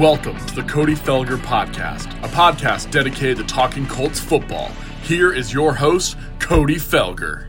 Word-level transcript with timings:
Welcome 0.00 0.38
to 0.46 0.54
the 0.54 0.62
Cody 0.62 0.94
Felger 0.94 1.36
Podcast, 1.36 2.06
a 2.24 2.28
podcast 2.28 2.90
dedicated 2.90 3.36
to 3.36 3.44
talking 3.44 3.86
Colts 3.86 4.18
football. 4.18 4.68
Here 5.02 5.30
is 5.30 5.52
your 5.52 5.74
host, 5.74 6.16
Cody 6.38 6.76
Felger. 6.76 7.48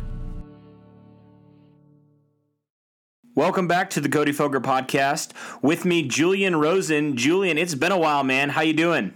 Welcome 3.35 3.70
back 3.70 3.89
to 3.91 4.02
the 4.02 4.09
Cody 4.09 4.34
Felger 4.34 4.61
Podcast. 4.61 5.31
With 5.63 5.85
me, 5.85 6.05
Julian 6.05 6.57
Rosen. 6.57 7.16
Julian, 7.16 7.57
it's 7.57 7.73
been 7.73 7.93
a 7.93 7.98
while, 7.98 8.25
man. 8.25 8.49
How 8.49 8.63
you 8.63 8.73
doing? 8.73 9.13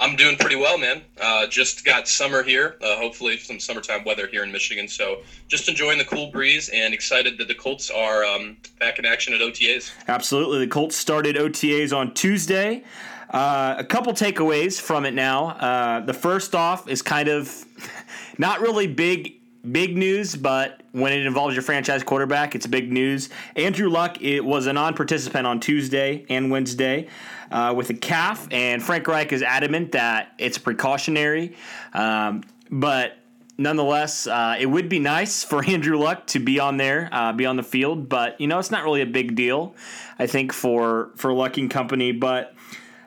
I'm 0.00 0.16
doing 0.16 0.36
pretty 0.36 0.56
well, 0.56 0.78
man. 0.78 1.02
Uh, 1.20 1.46
just 1.48 1.84
got 1.84 2.06
summer 2.06 2.42
here. 2.42 2.76
Uh, 2.82 2.96
hopefully, 2.96 3.36
some 3.38 3.58
summertime 3.58 4.04
weather 4.04 4.26
here 4.26 4.44
in 4.44 4.52
Michigan. 4.52 4.86
So, 4.86 5.22
just 5.48 5.68
enjoying 5.68 5.98
the 5.98 6.04
cool 6.04 6.30
breeze 6.30 6.68
and 6.68 6.94
excited 6.94 7.36
that 7.38 7.48
the 7.48 7.54
Colts 7.54 7.90
are 7.90 8.24
um, 8.24 8.56
back 8.78 8.98
in 8.98 9.04
action 9.04 9.34
at 9.34 9.40
OTAs. 9.40 9.90
Absolutely. 10.06 10.60
The 10.60 10.68
Colts 10.68 10.96
started 10.96 11.36
OTAs 11.36 11.96
on 11.96 12.14
Tuesday. 12.14 12.84
Uh, 13.30 13.74
a 13.76 13.84
couple 13.84 14.12
takeaways 14.12 14.80
from 14.80 15.04
it 15.04 15.14
now. 15.14 15.48
Uh, 15.48 16.00
the 16.00 16.14
first 16.14 16.54
off 16.54 16.88
is 16.88 17.02
kind 17.02 17.28
of 17.28 17.64
not 18.38 18.60
really 18.60 18.86
big 18.86 19.34
big 19.72 19.96
news, 19.96 20.34
but 20.34 20.82
when 21.00 21.12
it 21.12 21.26
involves 21.26 21.54
your 21.54 21.62
franchise 21.62 22.02
quarterback, 22.02 22.54
it's 22.54 22.66
big 22.66 22.92
news. 22.92 23.28
Andrew 23.56 23.88
Luck 23.88 24.20
it 24.20 24.44
was 24.44 24.66
a 24.66 24.72
non-participant 24.72 25.46
on 25.46 25.60
Tuesday 25.60 26.24
and 26.28 26.50
Wednesday 26.50 27.08
uh, 27.50 27.74
with 27.76 27.90
a 27.90 27.94
calf, 27.94 28.48
and 28.50 28.82
Frank 28.82 29.06
Reich 29.06 29.32
is 29.32 29.42
adamant 29.42 29.92
that 29.92 30.34
it's 30.38 30.58
precautionary, 30.58 31.54
um, 31.92 32.42
but. 32.70 33.14
Nonetheless, 33.60 34.28
uh, 34.28 34.54
it 34.56 34.66
would 34.66 34.88
be 34.88 35.00
nice 35.00 35.42
for 35.50 35.64
Andrew 35.64 35.98
Luck 35.98 36.28
to 36.28 36.38
be 36.38 36.60
on 36.60 36.76
there, 36.76 37.08
uh, 37.10 37.32
be 37.32 37.44
on 37.44 37.56
the 37.56 37.64
field, 37.64 38.08
but 38.08 38.40
you 38.40 38.46
know 38.46 38.60
it's 38.60 38.70
not 38.70 38.84
really 38.84 39.02
a 39.02 39.06
big 39.06 39.34
deal, 39.34 39.74
I 40.16 40.28
think 40.28 40.52
for 40.52 41.10
for 41.16 41.32
Luck 41.32 41.56
and 41.56 41.68
company. 41.68 42.12
But 42.12 42.54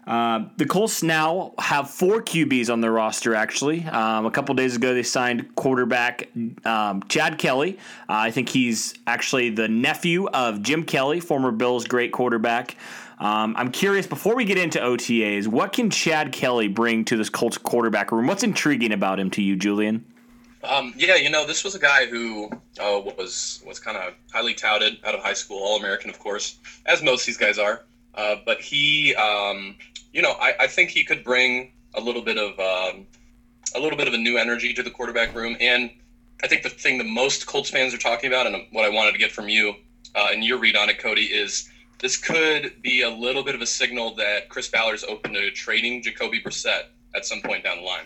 uh, 0.07 0.45
the 0.57 0.65
Colts 0.65 1.03
now 1.03 1.53
have 1.59 1.89
four 1.89 2.21
QBs 2.21 2.71
on 2.71 2.81
their 2.81 2.91
roster. 2.91 3.35
Actually, 3.35 3.85
um, 3.85 4.25
a 4.25 4.31
couple 4.31 4.55
days 4.55 4.75
ago 4.75 4.93
they 4.93 5.03
signed 5.03 5.55
quarterback 5.55 6.29
um, 6.65 7.03
Chad 7.07 7.37
Kelly. 7.37 7.77
Uh, 8.09 8.13
I 8.13 8.31
think 8.31 8.49
he's 8.49 8.95
actually 9.05 9.49
the 9.51 9.67
nephew 9.67 10.27
of 10.29 10.61
Jim 10.61 10.83
Kelly, 10.83 11.19
former 11.19 11.51
Bills 11.51 11.85
great 11.85 12.11
quarterback. 12.11 12.75
Um, 13.19 13.55
I'm 13.55 13.71
curious 13.71 14.07
before 14.07 14.35
we 14.35 14.45
get 14.45 14.57
into 14.57 14.79
OTAs, 14.79 15.45
what 15.45 15.73
can 15.73 15.91
Chad 15.91 16.31
Kelly 16.31 16.67
bring 16.67 17.05
to 17.05 17.15
this 17.15 17.29
Colts 17.29 17.57
quarterback 17.57 18.11
room? 18.11 18.25
What's 18.25 18.41
intriguing 18.41 18.93
about 18.93 19.19
him 19.19 19.29
to 19.31 19.43
you, 19.43 19.55
Julian? 19.55 20.03
Um, 20.63 20.93
yeah, 20.97 21.15
you 21.15 21.29
know, 21.29 21.45
this 21.45 21.63
was 21.63 21.75
a 21.75 21.79
guy 21.79 22.07
who 22.07 22.49
uh, 22.79 23.01
was 23.17 23.63
was 23.65 23.79
kind 23.79 23.97
of 23.97 24.13
highly 24.31 24.55
touted 24.55 24.97
out 25.05 25.13
of 25.13 25.21
high 25.21 25.33
school, 25.33 25.59
All 25.59 25.77
American, 25.77 26.09
of 26.09 26.17
course, 26.17 26.57
as 26.87 27.03
most 27.03 27.21
of 27.21 27.25
these 27.27 27.37
guys 27.37 27.59
are. 27.59 27.83
Uh, 28.15 28.35
but 28.45 28.59
he, 28.59 29.15
um, 29.15 29.75
you 30.13 30.21
know, 30.21 30.31
I, 30.31 30.53
I, 30.61 30.67
think 30.67 30.89
he 30.89 31.03
could 31.03 31.23
bring 31.23 31.71
a 31.95 32.01
little 32.01 32.21
bit 32.21 32.37
of 32.37 32.59
um, 32.59 33.07
a 33.75 33.79
little 33.79 33.97
bit 33.97 34.07
of 34.07 34.13
a 34.13 34.17
new 34.17 34.37
energy 34.37 34.73
to 34.73 34.83
the 34.83 34.89
quarterback 34.89 35.33
room. 35.33 35.55
And 35.61 35.89
I 36.43 36.47
think 36.47 36.63
the 36.63 36.69
thing 36.69 36.97
the 36.97 37.03
most 37.03 37.47
Colts 37.47 37.69
fans 37.69 37.93
are 37.93 37.97
talking 37.97 38.29
about, 38.29 38.47
and 38.47 38.65
what 38.71 38.83
I 38.83 38.89
wanted 38.89 39.13
to 39.13 39.17
get 39.17 39.31
from 39.31 39.47
you 39.47 39.75
uh, 40.15 40.27
and 40.31 40.43
your 40.43 40.57
read 40.57 40.75
on 40.75 40.89
it, 40.89 40.99
Cody, 40.99 41.23
is 41.23 41.69
this 41.99 42.17
could 42.17 42.81
be 42.81 43.03
a 43.03 43.09
little 43.09 43.43
bit 43.43 43.55
of 43.55 43.61
a 43.61 43.65
signal 43.65 44.15
that 44.15 44.49
Chris 44.49 44.67
Ballard's 44.67 45.03
open 45.03 45.33
to 45.33 45.51
trading 45.51 46.01
Jacoby 46.01 46.41
Brissett 46.41 46.85
at 47.15 47.25
some 47.25 47.41
point 47.41 47.63
down 47.63 47.77
the 47.77 47.83
line. 47.83 48.05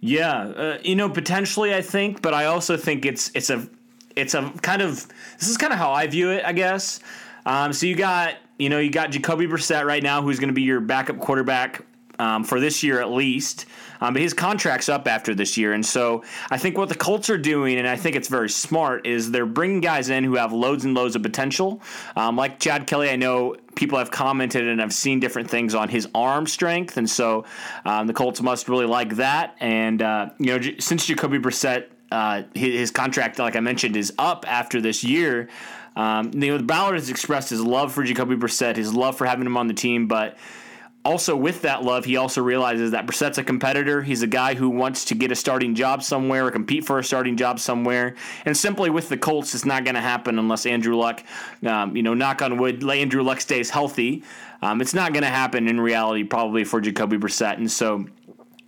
Yeah, 0.00 0.42
uh, 0.42 0.78
you 0.82 0.94
know, 0.94 1.08
potentially, 1.08 1.74
I 1.74 1.82
think, 1.82 2.22
but 2.22 2.34
I 2.34 2.46
also 2.46 2.76
think 2.76 3.04
it's 3.04 3.30
it's 3.34 3.50
a 3.50 3.68
it's 4.16 4.34
a 4.34 4.50
kind 4.62 4.82
of 4.82 5.06
this 5.38 5.48
is 5.48 5.56
kind 5.56 5.72
of 5.72 5.78
how 5.78 5.92
I 5.92 6.06
view 6.06 6.30
it, 6.30 6.44
I 6.44 6.52
guess. 6.52 7.00
Um, 7.46 7.72
so 7.72 7.86
you 7.86 7.96
got 7.96 8.36
you 8.60 8.68
know, 8.68 8.78
you 8.78 8.90
got 8.90 9.10
Jacoby 9.10 9.46
Brissett 9.46 9.84
right 9.84 10.02
now, 10.02 10.22
who's 10.22 10.38
going 10.38 10.48
to 10.50 10.54
be 10.54 10.62
your 10.62 10.80
backup 10.80 11.18
quarterback 11.18 11.82
um, 12.18 12.44
for 12.44 12.60
this 12.60 12.82
year 12.82 13.00
at 13.00 13.10
least. 13.10 13.64
Um, 14.02 14.14
but 14.14 14.22
his 14.22 14.34
contract's 14.34 14.88
up 14.88 15.08
after 15.08 15.34
this 15.34 15.56
year. 15.56 15.72
And 15.72 15.84
so 15.84 16.22
I 16.50 16.58
think 16.58 16.76
what 16.76 16.88
the 16.88 16.94
Colts 16.94 17.30
are 17.30 17.38
doing, 17.38 17.78
and 17.78 17.88
I 17.88 17.96
think 17.96 18.16
it's 18.16 18.28
very 18.28 18.48
smart, 18.48 19.06
is 19.06 19.30
they're 19.30 19.46
bringing 19.46 19.80
guys 19.80 20.10
in 20.10 20.24
who 20.24 20.36
have 20.36 20.52
loads 20.52 20.84
and 20.84 20.94
loads 20.94 21.16
of 21.16 21.22
potential. 21.22 21.82
Um, 22.16 22.36
like 22.36 22.60
Chad 22.60 22.86
Kelly, 22.86 23.10
I 23.10 23.16
know 23.16 23.56
people 23.74 23.98
have 23.98 24.10
commented 24.10 24.68
and 24.68 24.80
I've 24.80 24.92
seen 24.92 25.20
different 25.20 25.50
things 25.50 25.74
on 25.74 25.88
his 25.88 26.08
arm 26.14 26.46
strength. 26.46 26.96
And 26.96 27.08
so 27.08 27.44
um, 27.84 28.06
the 28.06 28.14
Colts 28.14 28.42
must 28.42 28.68
really 28.68 28.86
like 28.86 29.16
that. 29.16 29.56
And, 29.60 30.02
uh, 30.02 30.30
you 30.38 30.58
know, 30.58 30.74
since 30.78 31.06
Jacoby 31.06 31.38
Brissett, 31.38 31.86
uh, 32.10 32.42
his, 32.54 32.74
his 32.74 32.90
contract, 32.90 33.38
like 33.38 33.56
I 33.56 33.60
mentioned, 33.60 33.96
is 33.96 34.12
up 34.18 34.44
after 34.48 34.80
this 34.80 35.04
year. 35.04 35.48
Um, 35.96 36.32
you 36.34 36.56
know, 36.56 36.62
Ballard 36.62 36.94
has 36.94 37.10
expressed 37.10 37.50
his 37.50 37.60
love 37.60 37.92
for 37.92 38.04
Jacoby 38.04 38.36
Brissett, 38.36 38.76
his 38.76 38.94
love 38.94 39.16
for 39.16 39.26
having 39.26 39.46
him 39.46 39.56
on 39.56 39.66
the 39.66 39.74
team, 39.74 40.06
but 40.06 40.36
also 41.04 41.34
with 41.34 41.62
that 41.62 41.82
love, 41.82 42.04
he 42.04 42.16
also 42.16 42.42
realizes 42.42 42.90
that 42.90 43.06
Brissett's 43.06 43.38
a 43.38 43.44
competitor. 43.44 44.02
He's 44.02 44.22
a 44.22 44.26
guy 44.26 44.54
who 44.54 44.68
wants 44.68 45.06
to 45.06 45.14
get 45.14 45.32
a 45.32 45.34
starting 45.34 45.74
job 45.74 46.02
somewhere 46.02 46.46
or 46.46 46.50
compete 46.50 46.84
for 46.84 46.98
a 46.98 47.04
starting 47.04 47.36
job 47.36 47.58
somewhere. 47.58 48.16
And 48.44 48.56
simply 48.56 48.90
with 48.90 49.08
the 49.08 49.16
Colts, 49.16 49.54
it's 49.54 49.64
not 49.64 49.84
going 49.84 49.94
to 49.94 50.00
happen 50.00 50.38
unless 50.38 50.66
Andrew 50.66 50.96
Luck, 50.96 51.24
um, 51.66 51.96
you 51.96 52.02
know, 52.02 52.14
knock 52.14 52.42
on 52.42 52.58
wood, 52.58 52.84
Andrew 52.88 53.22
Luck 53.22 53.40
stays 53.40 53.70
healthy. 53.70 54.22
Um, 54.62 54.82
it's 54.82 54.92
not 54.92 55.14
going 55.14 55.22
to 55.22 55.30
happen 55.30 55.68
in 55.68 55.80
reality, 55.80 56.22
probably 56.22 56.64
for 56.64 56.82
Jacoby 56.82 57.16
Brissett. 57.16 57.56
And 57.56 57.70
so 57.70 58.04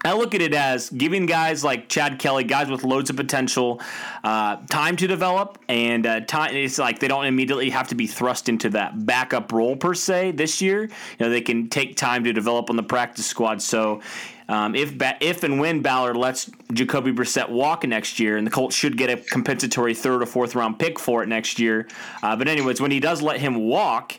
I 0.04 0.14
look 0.14 0.34
at 0.34 0.42
it 0.42 0.52
as 0.54 0.90
giving 0.90 1.26
guys 1.26 1.62
like 1.62 1.88
Chad 1.88 2.18
Kelly, 2.18 2.44
guys 2.44 2.68
with 2.68 2.82
loads 2.82 3.10
of 3.10 3.16
potential, 3.16 3.80
uh, 4.24 4.56
time 4.68 4.96
to 4.96 5.06
develop, 5.06 5.58
and 5.68 6.06
uh, 6.06 6.20
time. 6.20 6.54
It's 6.54 6.78
like 6.78 6.98
they 6.98 7.08
don't 7.08 7.26
immediately 7.26 7.70
have 7.70 7.88
to 7.88 7.94
be 7.94 8.06
thrust 8.06 8.48
into 8.48 8.70
that 8.70 9.06
backup 9.06 9.52
role 9.52 9.76
per 9.76 9.94
se 9.94 10.32
this 10.32 10.60
year. 10.60 10.82
You 10.82 10.90
know, 11.20 11.30
they 11.30 11.40
can 11.40 11.68
take 11.68 11.96
time 11.96 12.24
to 12.24 12.32
develop 12.32 12.68
on 12.70 12.76
the 12.76 12.82
practice 12.82 13.26
squad. 13.26 13.62
So. 13.62 14.00
Um, 14.48 14.74
if 14.74 14.94
if 15.20 15.44
and 15.44 15.60
when 15.60 15.80
Ballard 15.80 16.16
lets 16.16 16.50
Jacoby 16.74 17.10
Brissett 17.12 17.48
walk 17.48 17.86
next 17.86 18.18
year, 18.18 18.36
and 18.36 18.46
the 18.46 18.50
Colts 18.50 18.76
should 18.76 18.98
get 18.98 19.08
a 19.08 19.16
compensatory 19.16 19.94
third 19.94 20.20
or 20.20 20.26
fourth 20.26 20.54
round 20.54 20.78
pick 20.78 20.98
for 20.98 21.22
it 21.22 21.28
next 21.28 21.58
year. 21.58 21.88
Uh, 22.22 22.36
but 22.36 22.48
anyways, 22.48 22.78
when 22.78 22.90
he 22.90 23.00
does 23.00 23.22
let 23.22 23.40
him 23.40 23.54
walk, 23.66 24.18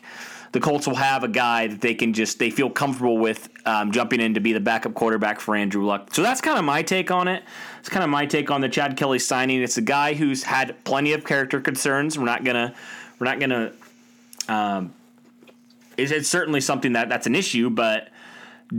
the 0.54 0.60
Colts 0.60 0.86
will 0.86 0.94
have 0.94 1.24
a 1.24 1.28
guy 1.28 1.66
that 1.66 1.80
they 1.80 1.94
can 1.94 2.12
just 2.12 2.38
they 2.38 2.48
feel 2.48 2.70
comfortable 2.70 3.18
with 3.18 3.48
um, 3.66 3.90
jumping 3.90 4.20
in 4.20 4.34
to 4.34 4.40
be 4.40 4.52
the 4.52 4.60
backup 4.60 4.94
quarterback 4.94 5.40
for 5.40 5.56
Andrew 5.56 5.84
Luck. 5.84 6.14
So 6.14 6.22
that's 6.22 6.40
kind 6.40 6.56
of 6.56 6.64
my 6.64 6.80
take 6.80 7.10
on 7.10 7.26
it. 7.26 7.42
It's 7.80 7.88
kind 7.88 8.04
of 8.04 8.10
my 8.10 8.24
take 8.24 8.52
on 8.52 8.60
the 8.60 8.68
Chad 8.68 8.96
Kelly 8.96 9.18
signing. 9.18 9.60
It's 9.64 9.78
a 9.78 9.82
guy 9.82 10.14
who's 10.14 10.44
had 10.44 10.84
plenty 10.84 11.12
of 11.12 11.24
character 11.24 11.60
concerns. 11.60 12.16
We're 12.16 12.26
not 12.26 12.44
gonna 12.44 12.72
we're 13.18 13.24
not 13.24 13.40
gonna. 13.40 13.72
Um, 14.48 14.94
it's, 15.96 16.12
it's 16.12 16.28
certainly 16.28 16.60
something 16.60 16.92
that 16.92 17.08
that's 17.08 17.26
an 17.26 17.34
issue, 17.34 17.68
but 17.68 18.10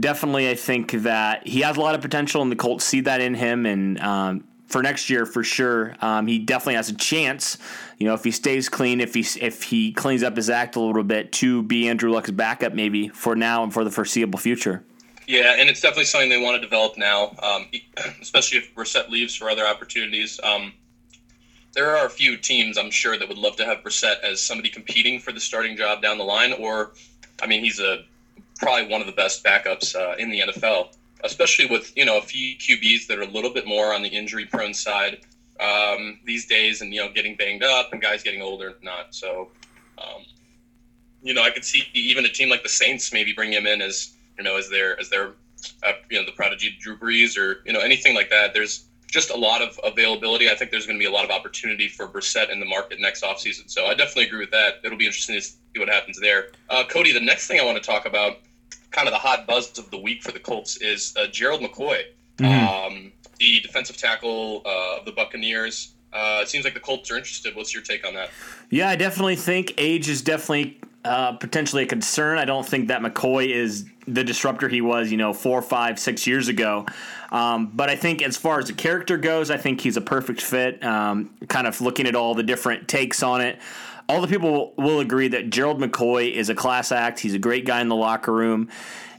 definitely 0.00 0.48
I 0.48 0.54
think 0.54 0.92
that 0.92 1.46
he 1.46 1.60
has 1.60 1.76
a 1.76 1.80
lot 1.80 1.94
of 1.94 2.00
potential, 2.00 2.40
and 2.40 2.50
the 2.50 2.56
Colts 2.56 2.86
see 2.86 3.02
that 3.02 3.20
in 3.20 3.34
him, 3.34 3.66
and 3.66 4.00
um, 4.00 4.44
for 4.66 4.82
next 4.82 5.08
year 5.08 5.26
for 5.26 5.42
sure. 5.44 5.94
Um, 6.00 6.26
he 6.26 6.38
definitely 6.38 6.74
has 6.74 6.88
a 6.88 6.94
chance. 6.94 7.58
You 7.98 8.06
know, 8.06 8.14
if 8.14 8.24
he 8.24 8.30
stays 8.30 8.68
clean, 8.68 9.00
if 9.00 9.14
he 9.14 9.24
if 9.40 9.62
he 9.62 9.92
cleans 9.92 10.22
up 10.22 10.36
his 10.36 10.50
act 10.50 10.76
a 10.76 10.80
little 10.80 11.04
bit, 11.04 11.32
to 11.32 11.62
be 11.62 11.88
Andrew 11.88 12.10
Luck's 12.10 12.30
backup 12.30 12.74
maybe 12.74 13.08
for 13.08 13.36
now 13.36 13.62
and 13.62 13.72
for 13.72 13.84
the 13.84 13.90
foreseeable 13.90 14.38
future. 14.38 14.84
Yeah, 15.26 15.56
and 15.58 15.68
it's 15.68 15.80
definitely 15.80 16.04
something 16.04 16.30
they 16.30 16.40
want 16.40 16.54
to 16.56 16.60
develop 16.60 16.96
now, 16.96 17.34
um, 17.42 17.66
especially 18.22 18.58
if 18.58 18.74
Brissett 18.74 19.08
leaves 19.08 19.34
for 19.34 19.50
other 19.50 19.66
opportunities. 19.66 20.38
Um, 20.44 20.72
there 21.74 21.96
are 21.96 22.06
a 22.06 22.10
few 22.10 22.36
teams 22.36 22.78
I'm 22.78 22.90
sure 22.90 23.18
that 23.18 23.28
would 23.28 23.36
love 23.36 23.56
to 23.56 23.64
have 23.64 23.78
Brissett 23.78 24.20
as 24.20 24.40
somebody 24.40 24.68
competing 24.68 25.18
for 25.18 25.32
the 25.32 25.40
starting 25.40 25.76
job 25.76 26.00
down 26.00 26.16
the 26.16 26.24
line, 26.24 26.52
or, 26.52 26.92
I 27.42 27.46
mean, 27.46 27.62
he's 27.62 27.80
a 27.80 28.04
probably 28.58 28.88
one 28.88 29.00
of 29.00 29.06
the 29.06 29.12
best 29.12 29.44
backups 29.44 29.94
uh, 29.94 30.16
in 30.16 30.30
the 30.30 30.40
NFL 30.40 30.95
especially 31.24 31.66
with 31.66 31.96
you 31.96 32.04
know 32.04 32.18
a 32.18 32.22
few 32.22 32.56
QBs 32.56 33.06
that 33.06 33.18
are 33.18 33.22
a 33.22 33.30
little 33.30 33.52
bit 33.52 33.66
more 33.66 33.94
on 33.94 34.02
the 34.02 34.08
injury 34.08 34.44
prone 34.46 34.74
side 34.74 35.18
um, 35.60 36.18
these 36.24 36.46
days, 36.46 36.80
and 36.80 36.92
you 36.92 37.00
know 37.00 37.10
getting 37.12 37.36
banged 37.36 37.62
up 37.62 37.92
and 37.92 38.00
guys 38.00 38.22
getting 38.22 38.42
older 38.42 38.68
and 38.68 38.82
not. 38.82 39.14
So, 39.14 39.48
um, 39.98 40.22
you 41.22 41.34
know, 41.34 41.42
I 41.42 41.50
could 41.50 41.64
see 41.64 41.84
even 41.94 42.24
a 42.24 42.28
team 42.28 42.48
like 42.48 42.62
the 42.62 42.68
Saints 42.68 43.12
maybe 43.12 43.32
bring 43.32 43.52
him 43.52 43.66
in 43.66 43.80
as 43.80 44.14
you 44.38 44.44
know 44.44 44.56
as 44.56 44.68
their 44.68 44.98
as 45.00 45.08
their 45.08 45.32
uh, 45.82 45.92
you 46.10 46.18
know 46.18 46.26
the 46.26 46.32
prodigy 46.32 46.76
Drew 46.80 46.96
Brees 46.96 47.38
or 47.38 47.62
you 47.64 47.72
know 47.72 47.80
anything 47.80 48.14
like 48.14 48.30
that. 48.30 48.52
There's 48.52 48.86
just 49.06 49.30
a 49.30 49.36
lot 49.36 49.62
of 49.62 49.78
availability. 49.84 50.50
I 50.50 50.54
think 50.54 50.70
there's 50.70 50.84
going 50.84 50.98
to 50.98 51.02
be 51.02 51.06
a 51.06 51.10
lot 51.10 51.24
of 51.24 51.30
opportunity 51.30 51.88
for 51.88 52.08
Brissett 52.08 52.50
in 52.50 52.60
the 52.60 52.66
market 52.66 53.00
next 53.00 53.22
offseason. 53.22 53.70
So 53.70 53.86
I 53.86 53.94
definitely 53.94 54.24
agree 54.24 54.40
with 54.40 54.50
that. 54.50 54.80
It'll 54.84 54.98
be 54.98 55.06
interesting 55.06 55.36
to 55.36 55.40
see 55.40 55.56
what 55.78 55.88
happens 55.88 56.18
there. 56.20 56.50
Uh, 56.68 56.84
Cody, 56.84 57.12
the 57.12 57.20
next 57.20 57.46
thing 57.46 57.60
I 57.60 57.64
want 57.64 57.78
to 57.78 57.82
talk 57.82 58.04
about 58.04 58.40
kind 58.90 59.08
of 59.08 59.12
the 59.12 59.18
hot 59.18 59.46
buzz 59.46 59.78
of 59.78 59.90
the 59.90 59.98
week 59.98 60.22
for 60.22 60.32
the 60.32 60.40
Colts 60.40 60.76
is 60.78 61.14
uh, 61.16 61.26
Gerald 61.26 61.60
McCoy, 61.60 62.02
mm-hmm. 62.38 62.94
um, 62.96 63.12
the 63.38 63.60
defensive 63.60 63.96
tackle 63.96 64.62
uh, 64.64 64.98
of 64.98 65.04
the 65.04 65.12
Buccaneers. 65.12 65.94
Uh, 66.12 66.40
it 66.42 66.48
seems 66.48 66.64
like 66.64 66.74
the 66.74 66.80
Colts 66.80 67.10
are 67.10 67.16
interested. 67.16 67.54
What's 67.54 67.74
your 67.74 67.82
take 67.82 68.06
on 68.06 68.14
that? 68.14 68.30
Yeah, 68.70 68.88
I 68.88 68.96
definitely 68.96 69.36
think 69.36 69.74
age 69.76 70.08
is 70.08 70.22
definitely 70.22 70.80
uh, 71.04 71.32
potentially 71.32 71.82
a 71.82 71.86
concern. 71.86 72.38
I 72.38 72.44
don't 72.44 72.66
think 72.66 72.88
that 72.88 73.00
McCoy 73.00 73.48
is 73.54 73.84
the 74.08 74.24
disruptor 74.24 74.68
he 74.68 74.80
was, 74.80 75.10
you 75.10 75.16
know, 75.16 75.32
four, 75.32 75.62
five, 75.62 75.98
six 75.98 76.26
years 76.26 76.48
ago. 76.48 76.86
Um, 77.30 77.70
but 77.74 77.90
I 77.90 77.96
think 77.96 78.22
as 78.22 78.36
far 78.36 78.58
as 78.58 78.66
the 78.66 78.72
character 78.72 79.16
goes, 79.16 79.50
I 79.50 79.56
think 79.56 79.80
he's 79.80 79.96
a 79.96 80.00
perfect 80.00 80.40
fit. 80.40 80.82
Um, 80.84 81.30
kind 81.48 81.66
of 81.66 81.80
looking 81.80 82.06
at 82.06 82.14
all 82.14 82.34
the 82.34 82.42
different 82.42 82.88
takes 82.88 83.22
on 83.22 83.40
it. 83.40 83.58
All 84.08 84.20
the 84.20 84.28
people 84.28 84.72
will 84.76 85.00
agree 85.00 85.28
that 85.28 85.50
Gerald 85.50 85.80
McCoy 85.80 86.32
is 86.32 86.48
a 86.48 86.54
class 86.54 86.92
act. 86.92 87.18
He's 87.20 87.34
a 87.34 87.38
great 87.38 87.64
guy 87.66 87.80
in 87.80 87.88
the 87.88 87.96
locker 87.96 88.32
room. 88.32 88.68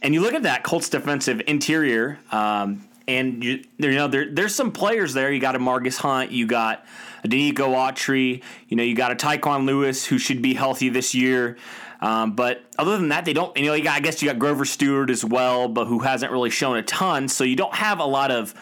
And 0.01 0.13
you 0.13 0.21
look 0.21 0.33
at 0.33 0.43
that 0.43 0.63
Colts 0.63 0.89
defensive 0.89 1.41
interior, 1.47 2.19
um, 2.31 2.87
and 3.07 3.43
you, 3.43 3.63
you 3.77 3.91
know 3.91 4.07
there, 4.07 4.31
there's 4.31 4.53
some 4.53 4.71
players 4.71 5.13
there. 5.13 5.31
You 5.31 5.39
got 5.39 5.55
a 5.55 5.59
Margus 5.59 5.97
Hunt, 5.97 6.31
you 6.31 6.45
got 6.45 6.85
a 7.23 7.27
Denico 7.27 7.73
Autry, 7.73 8.43
you 8.67 8.77
know 8.77 8.83
you 8.83 8.95
got 8.95 9.11
a 9.11 9.15
Tyquan 9.15 9.65
Lewis 9.65 10.05
who 10.05 10.17
should 10.17 10.41
be 10.41 10.53
healthy 10.53 10.89
this 10.89 11.15
year. 11.15 11.57
Um, 11.99 12.33
but 12.33 12.63
other 12.77 12.97
than 12.97 13.09
that, 13.09 13.25
they 13.25 13.33
don't. 13.33 13.57
You 13.57 13.65
know, 13.65 13.73
you 13.73 13.83
got, 13.83 13.95
I 13.95 13.99
guess 14.01 14.21
you 14.21 14.29
got 14.29 14.37
Grover 14.37 14.65
Stewart 14.65 15.09
as 15.09 15.25
well, 15.25 15.67
but 15.67 15.85
who 15.85 15.99
hasn't 15.99 16.31
really 16.31 16.51
shown 16.51 16.77
a 16.77 16.83
ton. 16.83 17.27
So 17.27 17.43
you 17.43 17.55
don't 17.55 17.73
have 17.73 17.99
a 17.99 18.05
lot 18.05 18.29
of 18.29 18.53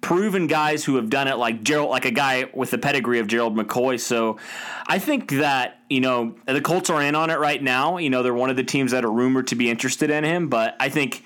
proven 0.00 0.46
guys 0.46 0.84
who 0.84 0.96
have 0.96 1.10
done 1.10 1.28
it 1.28 1.36
like 1.36 1.62
Gerald, 1.62 1.90
like 1.90 2.04
a 2.04 2.10
guy 2.10 2.48
with 2.54 2.70
the 2.70 2.78
pedigree 2.78 3.18
of 3.18 3.26
Gerald 3.26 3.56
McCoy. 3.56 3.98
So 3.98 4.38
I 4.86 4.98
think 4.98 5.30
that 5.32 5.80
you 5.90 6.00
know 6.00 6.34
the 6.46 6.60
Colts 6.60 6.90
are 6.90 7.02
in 7.02 7.14
on 7.14 7.30
it 7.30 7.38
right 7.38 7.62
now. 7.62 7.98
You 7.98 8.10
know 8.10 8.22
they're 8.22 8.34
one 8.34 8.50
of 8.50 8.56
the 8.56 8.64
teams 8.64 8.92
that 8.92 9.04
are 9.04 9.12
rumored 9.12 9.48
to 9.48 9.54
be 9.56 9.70
interested 9.70 10.10
in 10.10 10.24
him, 10.24 10.48
but 10.48 10.76
I 10.80 10.88
think 10.88 11.22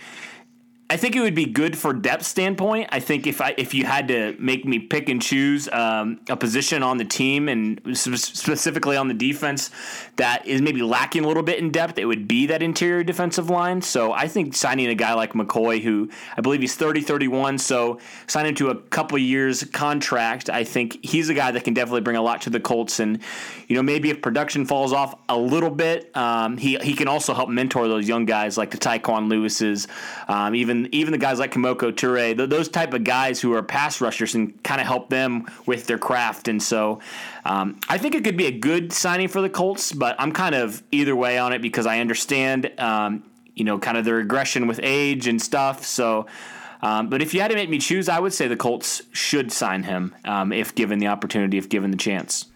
I 0.92 0.98
think 0.98 1.16
it 1.16 1.20
would 1.20 1.34
be 1.34 1.46
good 1.46 1.78
for 1.78 1.94
depth 1.94 2.26
standpoint. 2.26 2.90
I 2.92 3.00
think 3.00 3.26
if 3.26 3.40
I 3.40 3.54
if 3.56 3.72
you 3.72 3.86
had 3.86 4.08
to 4.08 4.36
make 4.38 4.66
me 4.66 4.78
pick 4.78 5.08
and 5.08 5.22
choose 5.22 5.66
um, 5.72 6.20
a 6.28 6.36
position 6.36 6.82
on 6.82 6.98
the 6.98 7.04
team 7.06 7.48
and 7.48 7.80
specifically 7.96 8.98
on 8.98 9.08
the 9.08 9.14
defense 9.14 9.70
that 10.16 10.46
is 10.46 10.60
maybe 10.60 10.82
lacking 10.82 11.24
a 11.24 11.26
little 11.26 11.42
bit 11.42 11.60
in 11.60 11.70
depth, 11.70 11.96
it 11.96 12.04
would 12.04 12.28
be 12.28 12.44
that 12.44 12.62
interior 12.62 13.02
defensive 13.02 13.48
line. 13.48 13.80
So 13.80 14.12
I 14.12 14.28
think 14.28 14.54
signing 14.54 14.88
a 14.88 14.94
guy 14.94 15.14
like 15.14 15.32
McCoy, 15.32 15.80
who 15.80 16.10
I 16.36 16.42
believe 16.42 16.60
he's 16.60 16.76
30, 16.76 17.00
31, 17.00 17.56
so 17.56 17.98
signing 18.26 18.54
to 18.56 18.68
a 18.68 18.74
couple 18.74 19.16
years 19.16 19.64
contract, 19.64 20.50
I 20.50 20.62
think 20.62 21.02
he's 21.02 21.30
a 21.30 21.34
guy 21.34 21.52
that 21.52 21.64
can 21.64 21.72
definitely 21.72 22.02
bring 22.02 22.16
a 22.16 22.22
lot 22.22 22.42
to 22.42 22.50
the 22.50 22.60
Colts. 22.60 23.00
And 23.00 23.20
you 23.72 23.78
know 23.78 23.82
maybe 23.82 24.10
if 24.10 24.20
production 24.20 24.66
falls 24.66 24.92
off 24.92 25.14
a 25.30 25.38
little 25.38 25.70
bit, 25.70 26.14
um, 26.14 26.58
he 26.58 26.76
he 26.82 26.92
can 26.92 27.08
also 27.08 27.32
help 27.32 27.48
mentor 27.48 27.88
those 27.88 28.06
young 28.06 28.26
guys 28.26 28.58
like 28.58 28.70
the 28.70 28.76
Tyquan 28.76 29.30
Lewises, 29.30 29.88
um, 30.28 30.54
even 30.54 30.90
even 30.92 31.10
the 31.10 31.16
guys 31.16 31.38
like 31.38 31.52
Kemoko 31.52 31.90
Turay, 31.90 32.36
those 32.36 32.68
type 32.68 32.92
of 32.92 33.02
guys 33.02 33.40
who 33.40 33.54
are 33.54 33.62
pass 33.62 34.02
rushers 34.02 34.34
and 34.34 34.62
kind 34.62 34.78
of 34.78 34.86
help 34.86 35.08
them 35.08 35.46
with 35.64 35.86
their 35.86 35.96
craft. 35.96 36.48
And 36.48 36.62
so 36.62 37.00
um, 37.46 37.80
I 37.88 37.96
think 37.96 38.14
it 38.14 38.24
could 38.24 38.36
be 38.36 38.44
a 38.44 38.52
good 38.52 38.92
signing 38.92 39.28
for 39.28 39.40
the 39.40 39.48
Colts, 39.48 39.90
but 39.90 40.16
I'm 40.18 40.32
kind 40.32 40.54
of 40.54 40.82
either 40.92 41.16
way 41.16 41.38
on 41.38 41.54
it 41.54 41.62
because 41.62 41.86
I 41.86 42.00
understand, 42.00 42.78
um, 42.78 43.24
you 43.54 43.64
know, 43.64 43.78
kind 43.78 43.96
of 43.96 44.04
their 44.04 44.18
aggression 44.18 44.66
with 44.66 44.80
age 44.82 45.26
and 45.28 45.40
stuff. 45.40 45.86
So. 45.86 46.26
Um, 46.84 47.10
but 47.10 47.22
if 47.22 47.32
you 47.32 47.40
had 47.40 47.52
to 47.52 47.54
make 47.54 47.70
me 47.70 47.78
choose, 47.78 48.08
I 48.08 48.18
would 48.18 48.32
say 48.32 48.48
the 48.48 48.56
Colts 48.56 49.02
should 49.12 49.52
sign 49.52 49.84
him 49.84 50.16
um, 50.24 50.52
if 50.52 50.74
given 50.74 50.98
the 50.98 51.06
opportunity, 51.06 51.56
if 51.56 51.68
given 51.68 51.92
the 51.92 51.96
chance. 51.96 52.46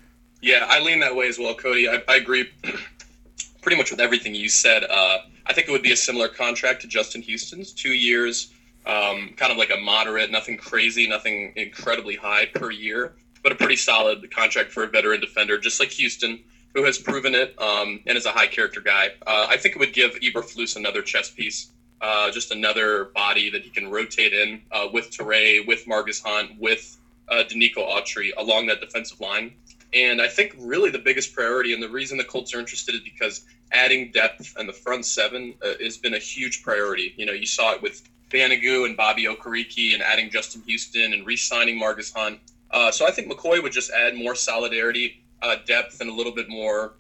Yeah, 0.41 0.67
I 0.69 0.79
lean 0.81 1.01
that 1.01 1.15
way 1.15 1.29
as 1.29 1.39
well, 1.39 1.55
Cody. 1.55 1.89
I, 1.89 2.01
I 2.09 2.17
agree 2.17 2.45
pretty 3.63 3.77
much 3.77 3.91
with 3.91 4.01
everything 4.01 4.35
you 4.35 4.49
said. 4.49 4.85
Uh, 4.85 5.19
I 5.47 5.53
think 5.53 5.69
it 5.69 5.73
would 5.73 5.83
be 5.83 5.93
a 5.93 5.97
similar 5.97 6.29
contract 6.29 6.83
to 6.83 6.87
Justin 6.87 7.23
Houston's, 7.23 7.73
two 7.73 7.93
years, 7.93 8.47
um, 8.87 9.33
kind 9.37 9.51
of 9.51 9.59
like 9.59 9.71
a 9.71 9.77
moderate, 9.77 10.31
nothing 10.31 10.57
crazy, 10.57 11.07
nothing 11.07 11.53
incredibly 11.57 12.15
high 12.17 12.47
per 12.47 12.71
year, 12.71 13.11
but 13.43 13.53
a 13.53 13.57
pretty 13.57 13.77
solid 13.77 14.31
contract 14.31 14.71
for 14.71 14.85
a 14.85 14.89
veteran 14.89 15.21
defender, 15.21 15.59
just 15.59 15.81
like 15.81 15.91
Houston, 15.93 16.39
who 16.75 16.85
has 16.85 16.99
proven 16.99 17.35
it 17.35 17.51
um, 17.59 18.01
and 18.07 18.17
is 18.17 18.27
a 18.27 18.33
high 18.33 18.47
character 18.47 18.81
guy. 18.81 19.11
Uh, 19.27 19.47
I 19.49 19.57
think 19.57 19.75
it 19.77 19.79
would 19.79 19.93
give 19.93 20.13
Eberflus 20.23 20.77
another 20.77 21.03
chess 21.03 21.31
piece, 21.31 21.67
uh, 22.01 22.31
just 22.31 22.53
another 22.53 23.07
body 23.07 23.51
that 23.51 23.63
he 23.63 23.71
can 23.71 23.89
rotate 23.89 24.33
in 24.33 24.61
uh, 24.71 24.87
with 24.91 25.11
Turay, 25.11 25.65
with 25.67 25.85
Margus 25.87 26.23
Hunt, 26.23 26.53
with 26.59 26.97
uh, 27.29 27.43
Denico 27.45 27.79
Autry 27.79 28.31
along 28.37 28.67
that 28.67 28.81
defensive 28.81 29.21
line. 29.21 29.53
And 29.97 30.21
I 30.21 30.29
think 30.29 30.55
really 30.59 30.91
the 30.91 30.99
biggest 30.99 31.33
priority 31.33 31.73
and 31.73 31.83
the 31.83 31.89
reason 31.89 32.19
the 32.19 32.25
Colts 32.25 32.55
are 32.55 32.59
interested 32.59 32.95
is 32.95 33.01
because 33.01 33.47
adding 33.73 34.11
depth 34.13 34.55
and 34.59 34.69
the 34.69 34.75
front 34.75 35.07
seven 35.07 35.55
uh, 35.65 35.73
has 35.83 35.97
been 35.97 36.13
a 36.13 36.19
huge 36.19 36.63
priority. 36.63 37.15
You 37.17 37.25
know, 37.25 37.33
you 37.33 37.47
saw 37.47 37.73
it 37.73 37.81
with 37.81 38.07
Banogu 38.29 38.85
and 38.85 38.95
Bobby 38.95 39.25
Okereke 39.25 39.95
and 39.95 40.03
adding 40.03 40.29
Justin 40.29 40.63
Houston 40.67 41.15
and 41.15 41.27
re-signing 41.27 41.81
Margus 41.81 42.15
Hunt. 42.15 42.41
Uh, 42.71 42.91
so 42.91 43.07
I 43.07 43.11
think 43.11 43.33
McCoy 43.33 43.63
would 43.63 43.73
just 43.73 43.91
add 43.91 44.15
more 44.15 44.35
solidarity, 44.35 45.25
uh, 45.41 45.57
depth, 45.65 46.03
and 46.03 46.11
a 46.11 46.13
little 46.13 46.35
bit 46.35 46.51
more 46.51 46.93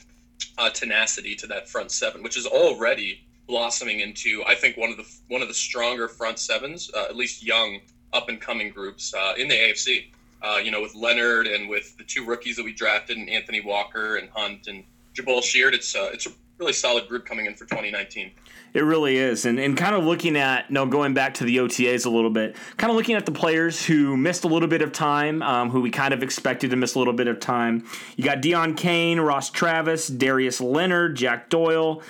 uh, 0.56 0.70
tenacity 0.70 1.34
to 1.37 1.46
that 1.49 1.69
front 1.69 1.90
seven, 1.90 2.22
which 2.22 2.38
is 2.38 2.46
already 2.46 3.20
blossoming 3.46 4.00
into, 4.00 4.42
I 4.46 4.54
think, 4.54 4.78
one 4.78 4.90
of 4.90 4.96
the 4.96 5.06
one 5.28 5.42
of 5.42 5.49
the 5.49 5.54
stronger 5.54 6.08
front 6.08 6.38
sevens, 6.38 6.90
uh, 6.94 7.04
at 7.10 7.16
least 7.16 7.44
young 7.44 7.81
up 8.14 8.31
and 8.31 8.40
coming 8.40 8.70
groups 8.70 9.12
uh, 9.12 9.34
in 9.37 9.49
the 9.49 9.54
AFC. 9.54 10.06
You 10.62 10.70
know, 10.70 10.80
with 10.80 10.94
Leonard 10.94 11.46
and 11.46 11.68
with 11.68 11.96
the 11.96 12.04
two 12.04 12.24
rookies 12.24 12.56
that 12.56 12.64
we 12.64 12.72
drafted, 12.72 13.16
and 13.16 13.28
Anthony 13.28 13.60
Walker 13.60 14.16
and 14.16 14.28
Hunt 14.30 14.68
and 14.68 14.84
Jabaal 15.14 15.42
Sheard, 15.42 15.74
it's 15.74 15.94
it's 15.96 16.26
a 16.26 16.30
really 16.58 16.72
solid 16.72 17.08
group 17.08 17.26
coming 17.26 17.46
in 17.46 17.54
for 17.54 17.64
2019. 17.64 18.30
It 18.74 18.80
really 18.80 19.16
is. 19.16 19.46
And, 19.46 19.58
and 19.58 19.76
kind 19.76 19.94
of 19.94 20.04
looking 20.04 20.36
at, 20.36 20.70
no, 20.70 20.86
going 20.86 21.14
back 21.14 21.34
to 21.34 21.44
the 21.44 21.58
OTAs 21.58 22.06
a 22.06 22.10
little 22.10 22.30
bit, 22.30 22.56
kind 22.76 22.90
of 22.90 22.96
looking 22.96 23.14
at 23.14 23.26
the 23.26 23.32
players 23.32 23.84
who 23.84 24.16
missed 24.16 24.44
a 24.44 24.48
little 24.48 24.68
bit 24.68 24.82
of 24.82 24.92
time, 24.92 25.42
um, 25.42 25.70
who 25.70 25.80
we 25.80 25.90
kind 25.90 26.12
of 26.12 26.22
expected 26.22 26.70
to 26.70 26.76
miss 26.76 26.94
a 26.94 26.98
little 26.98 27.14
bit 27.14 27.28
of 27.28 27.40
time. 27.40 27.86
You 28.16 28.24
got 28.24 28.38
Deon 28.38 28.76
Cain, 28.76 29.20
Ross 29.20 29.50
Travis, 29.50 30.08
Darius 30.08 30.60
Leonard, 30.60 31.16
Jack 31.16 31.48
Doyle 31.48 32.02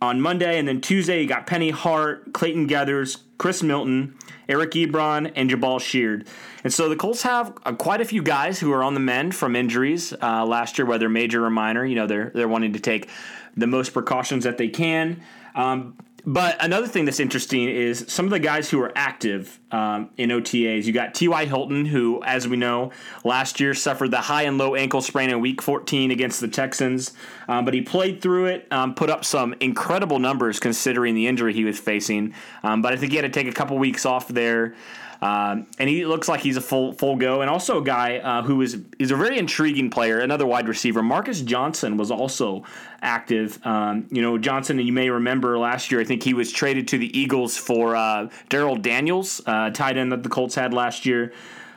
on 0.00 0.20
Monday. 0.20 0.58
And 0.58 0.68
then 0.68 0.80
Tuesday, 0.80 1.22
you 1.22 1.28
got 1.28 1.46
Penny 1.46 1.70
Hart, 1.70 2.32
Clayton 2.32 2.68
Geathers, 2.68 3.18
Chris 3.38 3.62
Milton, 3.62 4.16
Eric 4.48 4.72
Ebron, 4.72 5.32
and 5.34 5.50
Jabaal 5.50 5.80
Sheard. 5.80 6.26
And 6.64 6.72
so 6.72 6.88
the 6.88 6.96
Colts 6.96 7.22
have 7.22 7.56
uh, 7.64 7.72
quite 7.74 8.00
a 8.00 8.04
few 8.04 8.22
guys 8.22 8.60
who 8.60 8.72
are 8.72 8.82
on 8.82 8.94
the 8.94 9.00
mend 9.00 9.34
from 9.34 9.56
injuries 9.56 10.12
uh, 10.22 10.44
last 10.46 10.78
year, 10.78 10.86
whether 10.86 11.08
major 11.08 11.44
or 11.44 11.50
minor. 11.50 11.84
You 11.84 11.96
know, 11.96 12.06
they're 12.06 12.30
they're 12.34 12.48
wanting 12.48 12.72
to 12.74 12.80
take 12.80 13.08
the 13.56 13.66
most 13.66 13.92
precautions 13.92 14.44
that 14.44 14.58
they 14.58 14.68
can. 14.68 15.22
Um, 15.54 15.96
but 16.24 16.56
another 16.62 16.86
thing 16.86 17.04
that's 17.04 17.18
interesting 17.18 17.68
is 17.68 18.04
some 18.06 18.26
of 18.26 18.30
the 18.30 18.38
guys 18.38 18.70
who 18.70 18.80
are 18.80 18.92
active 18.94 19.58
um, 19.72 20.10
in 20.16 20.30
OTAs. 20.30 20.84
You 20.84 20.92
got 20.92 21.14
T.Y. 21.14 21.46
Hilton, 21.46 21.84
who, 21.84 22.22
as 22.22 22.46
we 22.46 22.56
know, 22.56 22.92
last 23.24 23.58
year 23.58 23.74
suffered 23.74 24.12
the 24.12 24.18
high 24.20 24.42
and 24.42 24.56
low 24.56 24.76
ankle 24.76 25.00
sprain 25.00 25.30
in 25.30 25.40
Week 25.40 25.60
14 25.60 26.12
against 26.12 26.40
the 26.40 26.46
Texans, 26.46 27.12
um, 27.48 27.64
but 27.64 27.74
he 27.74 27.82
played 27.82 28.22
through 28.22 28.46
it, 28.46 28.68
um, 28.70 28.94
put 28.94 29.10
up 29.10 29.24
some 29.24 29.54
incredible 29.58 30.20
numbers 30.20 30.60
considering 30.60 31.16
the 31.16 31.26
injury 31.26 31.52
he 31.54 31.64
was 31.64 31.80
facing. 31.80 32.34
Um, 32.62 32.82
but 32.82 32.92
I 32.92 32.96
think 32.96 33.10
he 33.10 33.16
had 33.16 33.22
to 33.22 33.28
take 33.28 33.48
a 33.48 33.52
couple 33.52 33.76
weeks 33.76 34.06
off 34.06 34.28
there. 34.28 34.76
Um, 35.22 35.68
and 35.78 35.88
he 35.88 36.04
looks 36.04 36.26
like 36.26 36.40
he's 36.40 36.56
a 36.56 36.60
full 36.60 36.92
full 36.92 37.14
go, 37.14 37.42
and 37.42 37.48
also 37.48 37.80
a 37.80 37.84
guy 37.84 38.18
uh, 38.18 38.42
who 38.42 38.60
is 38.60 38.78
is 38.98 39.12
a 39.12 39.16
very 39.16 39.38
intriguing 39.38 39.88
player, 39.88 40.18
another 40.18 40.48
wide 40.48 40.66
receiver. 40.66 41.00
Marcus 41.00 41.42
Johnson 41.42 41.96
was 41.96 42.10
also 42.10 42.64
active. 43.02 43.64
Um, 43.64 44.08
you 44.10 44.20
know, 44.20 44.36
Johnson, 44.36 44.80
you 44.80 44.92
may 44.92 45.10
remember 45.10 45.56
last 45.58 45.92
year, 45.92 46.00
I 46.00 46.04
think 46.04 46.24
he 46.24 46.34
was 46.34 46.50
traded 46.50 46.88
to 46.88 46.98
the 46.98 47.16
Eagles 47.16 47.56
for 47.56 47.94
uh, 47.94 48.30
Darrell 48.48 48.74
Daniels, 48.74 49.40
uh, 49.46 49.70
tight 49.70 49.96
end 49.96 50.10
that 50.10 50.24
the 50.24 50.28
Colts 50.28 50.56
had 50.56 50.74
last 50.74 51.06
year, 51.06 51.32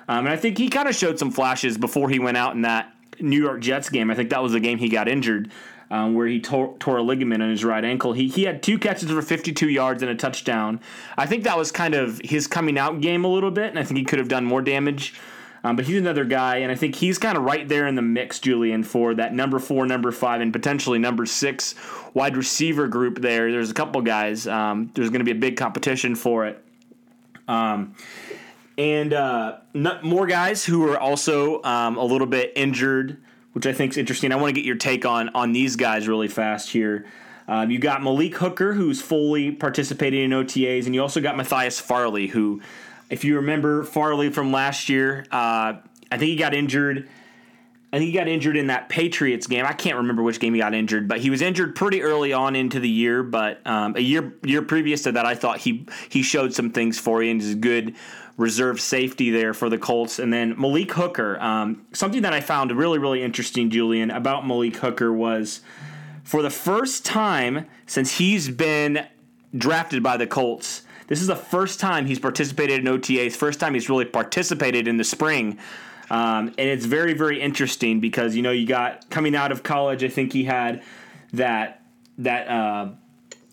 um, 0.07 0.25
and 0.25 0.29
I 0.29 0.37
think 0.37 0.57
he 0.57 0.67
kind 0.67 0.87
of 0.87 0.95
showed 0.95 1.19
some 1.19 1.29
flashes 1.29 1.77
before 1.77 2.09
he 2.09 2.17
went 2.17 2.37
out 2.37 2.55
in 2.55 2.63
that 2.63 2.95
New 3.19 3.41
York 3.41 3.61
Jets 3.61 3.89
game. 3.89 4.09
I 4.09 4.15
think 4.15 4.31
that 4.31 4.41
was 4.41 4.53
the 4.53 4.59
game 4.59 4.79
he 4.79 4.89
got 4.89 5.07
injured 5.07 5.51
um, 5.91 6.13
where 6.13 6.27
he 6.27 6.39
tore, 6.39 6.75
tore, 6.79 6.97
a 6.97 7.03
ligament 7.03 7.43
in 7.43 7.49
his 7.49 7.63
right 7.63 7.83
ankle. 7.83 8.13
He, 8.13 8.27
he 8.27 8.43
had 8.43 8.63
two 8.63 8.77
catches 8.77 9.09
for 9.09 9.21
52 9.21 9.69
yards 9.69 10.01
and 10.01 10.11
a 10.11 10.15
touchdown. 10.15 10.79
I 11.17 11.25
think 11.25 11.43
that 11.43 11.57
was 11.57 11.71
kind 11.71 11.93
of 11.93 12.19
his 12.23 12.47
coming 12.47 12.77
out 12.77 13.01
game 13.01 13.25
a 13.25 13.27
little 13.27 13.51
bit, 13.51 13.69
and 13.69 13.79
I 13.79 13.83
think 13.83 13.97
he 13.97 14.03
could 14.03 14.19
have 14.19 14.27
done 14.27 14.45
more 14.45 14.61
damage. 14.61 15.13
Um, 15.63 15.75
but 15.75 15.85
he's 15.85 15.97
another 15.97 16.25
guy, 16.25 16.57
and 16.57 16.71
I 16.71 16.75
think 16.75 16.93
he's 16.93 17.17
kind 17.17 17.35
of 17.35 17.43
right 17.43 17.67
there 17.67 17.87
in 17.87 17.95
the 17.95 18.01
mix, 18.03 18.39
Julian, 18.39 18.83
for 18.83 19.15
that 19.15 19.33
number 19.33 19.57
four, 19.57 19.87
number 19.87 20.11
five, 20.11 20.41
and 20.41 20.53
potentially 20.53 20.99
number 20.99 21.25
six 21.25 21.73
wide 22.13 22.37
receiver 22.37 22.87
group 22.87 23.19
there. 23.19 23.51
There's 23.51 23.71
a 23.71 23.73
couple 23.73 23.99
guys. 24.01 24.47
Um, 24.47 24.91
there's 24.93 25.09
going 25.09 25.21
to 25.21 25.25
be 25.25 25.31
a 25.31 25.39
big 25.39 25.57
competition 25.57 26.13
for 26.13 26.45
it. 26.45 26.63
Um, 27.47 27.95
and 28.77 29.13
uh, 29.13 29.57
more 29.73 30.27
guys 30.27 30.63
who 30.63 30.87
are 30.87 30.99
also 30.99 31.63
um, 31.63 31.97
a 31.97 32.03
little 32.03 32.27
bit 32.27 32.53
injured 32.55 33.17
which 33.55 33.65
I 33.65 33.71
think 33.71 33.93
is 33.93 33.97
interesting. 33.97 34.33
I 34.33 34.35
want 34.35 34.53
to 34.53 34.61
get 34.61 34.65
your 34.65 34.75
take 34.75 35.05
on 35.05 35.29
on 35.29 35.53
these 35.53 35.77
guys 35.77 36.09
really 36.09 36.27
fast 36.27 36.69
here. 36.69 37.05
Um, 37.47 37.71
you 37.71 37.79
got 37.79 38.03
Malik 38.03 38.35
Hooker, 38.35 38.73
who's 38.73 39.01
fully 39.01 39.51
participating 39.51 40.25
in 40.25 40.31
OTAs, 40.31 40.85
and 40.85 40.93
you 40.93 41.01
also 41.01 41.21
got 41.21 41.37
Matthias 41.37 41.79
Farley, 41.79 42.27
who, 42.27 42.61
if 43.09 43.23
you 43.23 43.37
remember 43.37 43.83
Farley 43.83 44.29
from 44.29 44.51
last 44.51 44.89
year, 44.89 45.25
uh, 45.31 45.75
I 46.11 46.17
think 46.17 46.23
he 46.23 46.35
got 46.35 46.53
injured. 46.53 47.07
I 47.93 47.99
think 47.99 48.07
he 48.07 48.17
got 48.17 48.27
injured 48.27 48.57
in 48.57 48.67
that 48.67 48.89
Patriots 48.89 49.47
game. 49.47 49.65
I 49.65 49.71
can't 49.71 49.95
remember 49.95 50.21
which 50.21 50.41
game 50.41 50.53
he 50.53 50.59
got 50.59 50.73
injured, 50.73 51.07
but 51.07 51.21
he 51.21 51.29
was 51.29 51.41
injured 51.41 51.75
pretty 51.75 52.01
early 52.01 52.33
on 52.33 52.57
into 52.57 52.81
the 52.81 52.89
year. 52.89 53.23
But 53.23 53.65
um, 53.65 53.95
a 53.95 54.01
year 54.01 54.33
year 54.43 54.63
previous 54.63 55.03
to 55.03 55.13
that, 55.13 55.25
I 55.25 55.33
thought 55.33 55.59
he 55.59 55.87
he 56.09 56.23
showed 56.23 56.53
some 56.53 56.71
things 56.71 56.99
for 56.99 57.23
you 57.23 57.31
and 57.31 57.41
is 57.41 57.55
good 57.55 57.95
reserve 58.37 58.81
safety 58.81 59.29
there 59.31 59.53
for 59.53 59.69
the 59.69 59.77
Colts. 59.77 60.19
And 60.19 60.31
then 60.31 60.59
Malik 60.59 60.91
Hooker. 60.91 61.39
Um, 61.39 61.85
something 61.93 62.21
that 62.23 62.33
I 62.33 62.41
found 62.41 62.71
really, 62.71 62.99
really 62.99 63.23
interesting, 63.23 63.69
Julian, 63.69 64.11
about 64.11 64.45
Malik 64.45 64.77
Hooker 64.77 65.11
was 65.13 65.61
for 66.23 66.41
the 66.41 66.49
first 66.49 67.05
time 67.05 67.65
since 67.85 68.17
he's 68.17 68.49
been 68.49 69.07
drafted 69.57 70.03
by 70.03 70.17
the 70.17 70.27
Colts, 70.27 70.81
this 71.07 71.21
is 71.21 71.27
the 71.27 71.35
first 71.35 71.79
time 71.79 72.07
he's 72.07 72.19
participated 72.19 72.79
in 72.79 72.85
OTAs, 72.85 73.33
first 73.33 73.59
time 73.59 73.73
he's 73.73 73.89
really 73.89 74.05
participated 74.05 74.87
in 74.87 74.97
the 74.97 75.03
spring. 75.03 75.59
Um, 76.09 76.47
and 76.57 76.69
it's 76.69 76.85
very, 76.85 77.13
very 77.13 77.41
interesting 77.41 77.99
because 77.99 78.35
you 78.35 78.41
know 78.41 78.51
you 78.51 78.67
got 78.67 79.09
coming 79.09 79.35
out 79.35 79.51
of 79.51 79.63
college. 79.63 80.03
I 80.03 80.09
think 80.09 80.33
he 80.33 80.43
had 80.45 80.83
that 81.33 81.81
that 82.17 82.47
uh, 82.47 82.89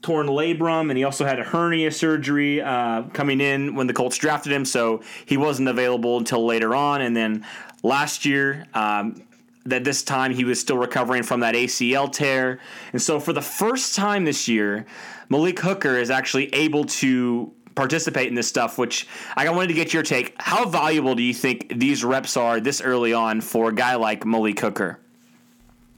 torn 0.03 0.27
labrum, 0.27 0.91
and 0.91 0.99
he 0.99 1.05
also 1.05 1.25
had 1.25 1.39
a 1.39 1.45
hernia 1.45 1.91
surgery 1.91 2.61
uh, 2.61 3.03
coming 3.13 3.41
in 3.41 3.75
when 3.75 3.87
the 3.87 3.93
Colts 3.93 4.19
drafted 4.19 4.53
him, 4.53 4.65
so 4.65 5.01
he 5.25 5.37
wasn't 5.37 5.69
available 5.69 6.19
until 6.19 6.45
later 6.45 6.75
on. 6.75 7.01
And 7.01 7.17
then 7.17 7.47
last 7.83 8.25
year, 8.25 8.67
um, 8.75 9.23
that 9.65 9.85
this 9.85 10.03
time 10.03 10.35
he 10.35 10.45
was 10.45 10.61
still 10.61 10.77
recovering 10.77 11.23
from 11.23 11.41
that 11.41 11.55
ACL 11.55 12.11
tear, 12.11 12.59
and 12.93 13.01
so 13.01 13.21
for 13.21 13.33
the 13.33 13.43
first 13.43 13.95
time 13.95 14.25
this 14.25 14.49
year, 14.49 14.87
Malik 15.29 15.61
Hooker 15.61 15.97
is 15.97 16.11
actually 16.11 16.53
able 16.53 16.85
to 16.85 17.53
participate 17.75 18.29
in 18.29 18.35
this 18.35 18.49
stuff, 18.49 18.77
which 18.77 19.07
I 19.37 19.49
wanted 19.51 19.69
to 19.69 19.75
get 19.75 19.95
your 19.95 20.03
take. 20.03 20.35
How 20.39 20.69
valuable 20.69 21.15
do 21.15 21.23
you 21.23 21.33
think 21.33 21.79
these 21.79 22.05
reps 22.05 22.37
are 22.37 22.61
this 22.61 22.81
early 22.81 23.13
on 23.13 23.41
for 23.41 23.71
a 23.71 23.75
guy 23.75 23.95
like 23.95 24.27
Malik 24.27 24.61
Hooker? 24.61 24.99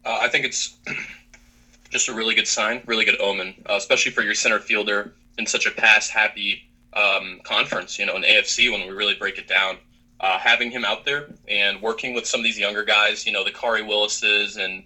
Uh, 0.04 0.18
I 0.20 0.28
think 0.28 0.44
it's 0.44 0.76
just 1.94 2.08
a 2.08 2.12
really 2.12 2.34
good 2.34 2.48
sign, 2.48 2.82
really 2.86 3.04
good 3.04 3.20
omen, 3.20 3.54
uh, 3.70 3.74
especially 3.74 4.10
for 4.10 4.22
your 4.22 4.34
center 4.34 4.58
fielder 4.58 5.14
in 5.38 5.46
such 5.46 5.64
a 5.64 5.70
pass 5.70 6.08
happy 6.08 6.68
um, 6.92 7.40
conference, 7.44 8.00
you 8.00 8.04
know, 8.04 8.16
an 8.16 8.24
AFC 8.24 8.68
when 8.68 8.80
we 8.80 8.92
really 8.92 9.14
break 9.14 9.38
it 9.38 9.46
down. 9.46 9.76
Uh, 10.18 10.36
having 10.36 10.72
him 10.72 10.84
out 10.84 11.04
there 11.04 11.28
and 11.46 11.80
working 11.80 12.12
with 12.12 12.26
some 12.26 12.40
of 12.40 12.44
these 12.44 12.58
younger 12.58 12.82
guys, 12.82 13.24
you 13.24 13.30
know, 13.30 13.44
the 13.44 13.52
Khari 13.52 13.86
Willises 13.86 14.56
and, 14.56 14.82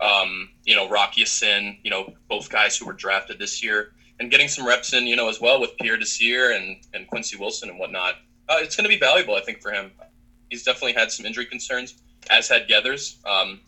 um, 0.00 0.48
you 0.64 0.74
know, 0.74 0.88
Rock 0.88 1.16
Ya-Sin, 1.16 1.76
you 1.84 1.90
know, 1.90 2.14
both 2.28 2.48
guys 2.48 2.76
who 2.76 2.84
were 2.84 2.94
drafted 2.94 3.38
this 3.38 3.62
year 3.62 3.92
and 4.18 4.28
getting 4.28 4.48
some 4.48 4.66
reps 4.66 4.92
in, 4.92 5.06
you 5.06 5.14
know, 5.14 5.28
as 5.28 5.40
well 5.40 5.60
with 5.60 5.76
Pierre 5.80 5.98
Desir 5.98 6.50
and, 6.50 6.78
and 6.92 7.06
Quincy 7.06 7.36
Wilson 7.36 7.68
and 7.68 7.78
whatnot. 7.78 8.14
Uh, 8.48 8.56
it's 8.58 8.74
going 8.74 8.84
to 8.84 8.88
be 8.88 8.98
valuable, 8.98 9.36
I 9.36 9.40
think, 9.40 9.62
for 9.62 9.70
him. 9.70 9.92
He's 10.48 10.64
definitely 10.64 10.94
had 10.94 11.12
some 11.12 11.26
injury 11.26 11.46
concerns, 11.46 11.94
as 12.28 12.48
had 12.48 12.66
Geathers. 12.66 13.24
Um, 13.24 13.60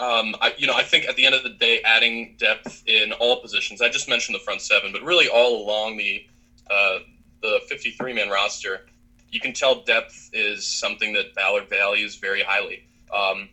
um, 0.00 0.34
I, 0.40 0.54
you 0.56 0.66
know, 0.66 0.74
I 0.74 0.82
think 0.82 1.04
at 1.06 1.16
the 1.16 1.26
end 1.26 1.34
of 1.34 1.42
the 1.42 1.50
day, 1.50 1.82
adding 1.84 2.34
depth 2.38 2.82
in 2.86 3.12
all 3.12 3.40
positions. 3.42 3.82
I 3.82 3.90
just 3.90 4.08
mentioned 4.08 4.34
the 4.34 4.40
front 4.40 4.62
seven, 4.62 4.92
but 4.92 5.02
really 5.02 5.28
all 5.28 5.62
along 5.62 5.98
the 5.98 6.24
uh, 6.70 7.00
the 7.42 7.60
53 7.68 8.14
man 8.14 8.30
roster, 8.30 8.86
you 9.30 9.40
can 9.40 9.52
tell 9.52 9.82
depth 9.82 10.30
is 10.32 10.66
something 10.66 11.12
that 11.12 11.34
Ballard 11.34 11.68
values 11.68 12.16
very 12.16 12.42
highly. 12.42 12.84
Um, 13.14 13.50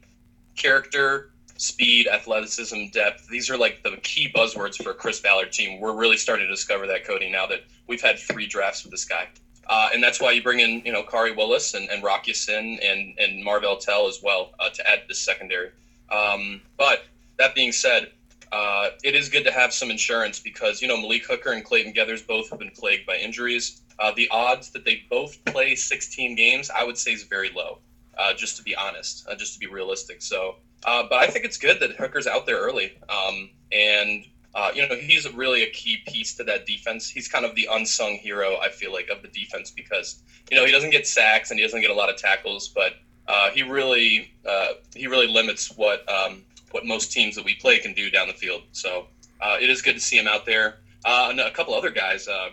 character, 0.56 1.32
speed, 1.58 2.08
athleticism, 2.08 2.88
depth. 2.94 3.28
These 3.28 3.50
are 3.50 3.58
like 3.58 3.84
the 3.84 3.98
key 4.04 4.32
buzzwords 4.34 4.82
for 4.82 4.92
a 4.92 4.94
Chris 4.94 5.20
Ballard 5.20 5.52
team. 5.52 5.82
We're 5.82 5.96
really 5.96 6.18
starting 6.18 6.46
to 6.46 6.52
discover 6.52 6.88
that, 6.88 7.06
Cody, 7.06 7.30
now 7.30 7.46
that 7.48 7.62
we've 7.88 8.02
had 8.02 8.20
three 8.20 8.48
drafts 8.48 8.84
with 8.84 8.92
this 8.92 9.06
guy. 9.06 9.28
Uh, 9.68 9.90
and 9.94 10.02
that's 10.02 10.22
why 10.22 10.32
you 10.32 10.42
bring 10.42 10.62
in, 10.62 10.82
you 10.86 10.94
know, 10.94 11.04
Khari 11.04 11.36
Willis 11.36 11.74
and, 11.74 11.90
and 11.90 12.02
Rock 12.02 12.28
Ya-Sin 12.28 12.80
and, 12.82 13.20
and 13.20 13.44
Marvell 13.44 13.76
Tell 13.76 14.08
as 14.08 14.22
well 14.24 14.52
uh, 14.60 14.70
to 14.70 14.90
add 14.90 15.02
this 15.10 15.20
secondary. 15.20 15.72
Um, 16.12 16.62
but 16.78 17.06
that 17.38 17.56
being 17.56 17.72
said, 17.72 18.12
uh, 18.52 18.90
it 19.04 19.16
is 19.16 19.30
good 19.30 19.44
to 19.44 19.52
have 19.52 19.74
some 19.74 19.92
insurance 19.92 20.40
because, 20.40 20.82
you 20.82 20.88
know, 20.88 20.98
Malik 20.98 21.26
Hooker 21.26 21.52
and 21.52 21.64
Clayton 21.64 21.94
Geathers 21.94 22.26
both 22.26 22.50
have 22.50 22.60
been 22.60 22.72
plagued 22.72 23.06
by 23.06 23.18
injuries. 23.18 23.82
Uh, 24.00 24.12
the 24.16 24.30
odds 24.30 24.72
that 24.72 24.86
they 24.86 25.04
both 25.10 25.44
play 25.46 25.76
16 25.76 26.36
games, 26.36 26.70
I 26.70 26.84
would 26.84 26.98
say, 26.98 27.12
is 27.12 27.24
very 27.24 27.50
low, 27.50 27.80
uh, 28.18 28.34
just 28.34 28.58
to 28.58 28.64
be 28.64 28.76
honest, 28.76 29.28
uh, 29.30 29.36
just 29.36 29.54
to 29.54 29.60
be 29.60 29.68
realistic. 29.68 30.22
So, 30.22 30.56
uh, 30.86 31.04
but 31.10 31.20
I 31.20 31.28
think 31.28 31.46
it's 31.46 31.58
good 31.58 31.80
that 31.82 31.96
Hooker's 31.96 32.28
out 32.28 32.46
there 32.46 32.60
early. 32.60 32.98
Um, 33.10 33.50
and, 33.72 34.24
uh, 34.56 34.72
you 34.74 34.88
know, 34.88 34.96
he's 34.96 35.32
really 35.34 35.64
a 35.64 35.70
key 35.72 35.98
piece 36.08 36.36
to 36.36 36.44
that 36.46 36.66
defense. 36.66 37.10
He's 37.10 37.28
kind 37.28 37.44
of 37.44 37.54
the 37.56 37.68
unsung 37.72 38.16
hero, 38.16 38.58
I 38.58 38.70
feel 38.70 38.94
like, 38.94 39.10
of 39.10 39.22
the 39.22 39.28
defense 39.28 39.72
because, 39.72 40.22
you 40.50 40.58
know, 40.58 40.66
he 40.66 40.72
doesn't 40.72 40.92
get 40.92 41.06
sacks 41.06 41.52
and 41.52 41.60
he 41.60 41.66
doesn't 41.66 41.82
get 41.82 41.90
a 41.90 41.96
lot 41.96 42.10
of 42.10 42.18
tackles, 42.18 42.70
but 42.70 42.94
uh, 43.28 43.50
he 43.52 43.64
really 43.64 44.32
uh, 44.48 44.74
he 44.96 45.08
really 45.08 45.28
limits 45.28 45.76
what 45.78 46.08
um, 46.10 46.44
what 46.72 46.86
most 46.86 47.12
teams 47.12 47.36
that 47.36 47.46
we 47.46 47.56
play 47.56 47.80
can 47.80 47.94
do 47.94 48.10
down 48.10 48.28
the 48.28 48.34
field. 48.34 48.64
So 48.72 49.08
uh, 49.42 49.58
it 49.60 49.70
is 49.70 49.82
good 49.82 49.94
to 49.94 50.00
see 50.00 50.18
him 50.18 50.28
out 50.28 50.46
there. 50.46 50.80
Uh, 51.06 51.28
and 51.30 51.40
a 51.40 51.52
couple 51.52 51.74
other 51.74 51.92
guys. 51.92 52.28
Uh, 52.28 52.50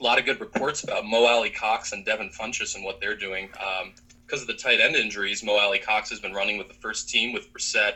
a 0.00 0.04
lot 0.04 0.18
of 0.18 0.24
good 0.24 0.40
reports 0.40 0.82
about 0.82 1.04
Mo 1.04 1.26
Alie-Cox 1.26 1.92
and 1.92 2.04
Devin 2.06 2.30
Funchess 2.30 2.74
and 2.74 2.84
what 2.84 3.00
they're 3.00 3.16
doing. 3.16 3.50
Um, 3.60 3.92
because 4.24 4.42
of 4.42 4.46
the 4.46 4.54
tight 4.54 4.80
end 4.80 4.94
injuries, 4.94 5.42
Mo 5.42 5.58
Alie-Cox 5.58 6.08
has 6.10 6.20
been 6.20 6.32
running 6.32 6.56
with 6.56 6.68
the 6.68 6.74
first 6.74 7.08
team 7.08 7.32
with 7.32 7.52
Brissett, 7.52 7.94